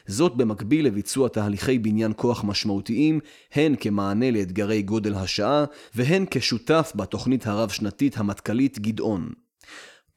זאת 0.08 0.36
במקביל 0.36 0.86
לביצוע 0.86 1.30
תהליכי 1.30 1.80
בניין 1.80 2.14
כוח 2.16 2.44
משמעותיים, 2.44 3.20
הן 3.54 3.76
כמענה 3.80 4.32
לאתגרי 4.32 4.82
גודל 4.82 5.16
השעה, 5.16 5.66
והן 5.96 6.26
כשותף 6.32 6.92
בתוכנית 6.96 7.48
הרב-שנתית 7.48 8.18
המטכ"לית 8.18 8.80
גדעון. 8.80 9.30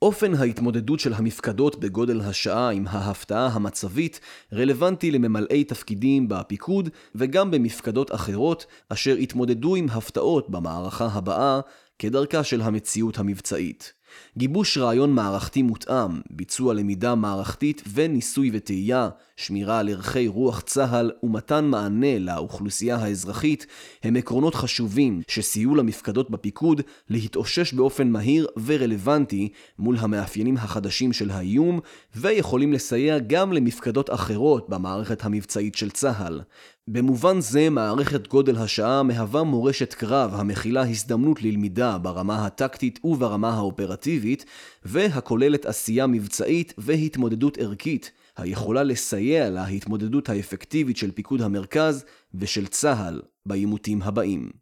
אופן 0.03 0.35
ההתמודדות 0.35 1.01
של 1.01 1.15
המפקדות 1.15 1.81
בגודל 1.81 2.21
השעה 2.21 2.71
עם 2.71 2.87
ההפתעה 2.89 3.47
המצבית 3.47 4.21
רלוונטי 4.53 5.11
לממלאי 5.11 5.65
תפקידים 5.65 6.29
בפיקוד 6.29 6.89
וגם 7.15 7.51
במפקדות 7.51 8.15
אחרות 8.15 8.67
אשר 8.89 9.15
התמודדו 9.15 9.75
עם 9.75 9.87
הפתעות 9.91 10.51
במערכה 10.51 11.09
הבאה 11.13 11.61
כדרכה 11.99 12.45
של 12.45 12.61
המציאות 12.61 13.19
המבצעית. 13.19 13.93
גיבוש 14.39 14.79
רעיון 14.79 15.13
מערכתי 15.13 15.63
מותאם, 15.63 16.21
ביצוע 16.31 16.75
למידה 16.75 17.15
מערכתית 17.15 17.83
וניסוי 17.95 18.51
וטעייה, 18.53 19.09
שמירה 19.37 19.79
על 19.79 19.89
ערכי 19.89 20.29
רוח 20.29 20.61
צה"ל 20.61 21.11
ומתן 21.23 21.65
מענה 21.65 22.19
לאוכלוסייה 22.19 22.97
האזרחית 22.97 23.67
הם 24.03 24.17
עקרונות 24.17 24.55
חשובים 24.55 25.23
שסייעו 25.29 25.75
למפקדות 25.75 26.31
בפיקוד 26.31 26.81
להתאושש 27.11 27.73
באופן 27.73 28.09
מהיר 28.09 28.47
ורלוונטי 28.65 29.49
מול 29.79 29.97
המאפיינים 29.99 30.57
החדשים 30.57 31.13
של 31.13 31.31
האיום 31.31 31.81
ויכולים 32.17 32.73
לסייע 32.73 33.19
גם 33.19 33.53
למפקדות 33.53 34.11
אחרות 34.11 34.69
במערכת 34.69 35.25
המבצעית 35.25 35.75
של 35.75 35.91
צה"ל. 35.91 36.41
במובן 36.89 37.41
זה 37.41 37.71
מערכת 37.71 38.29
גודל 38.29 38.57
השעה 38.57 39.03
מהווה 39.03 39.43
מורשת 39.43 39.95
קרב 39.95 40.35
המכילה 40.35 40.83
הזדמנות 40.83 41.43
ללמידה 41.43 41.99
ברמה 41.99 42.47
הטקטית 42.47 43.01
וברמה 43.05 43.51
האופרטיבית 43.51 44.45
והכוללת 44.85 45.67
עשייה 45.67 46.07
מבצעית 46.07 46.75
והתמודדות 46.79 47.59
ערכית 47.59 48.13
היכולה 48.37 48.83
לסייע 48.83 49.51
להתמודדות 49.51 50.29
האפקטיבית 50.29 50.97
של 50.97 51.11
פיקוד 51.11 51.43
המרכז 51.43 52.05
ושל 52.35 52.67
צה"ל 52.67 53.23
בעימותים 53.47 54.03
הבאים. 54.03 54.62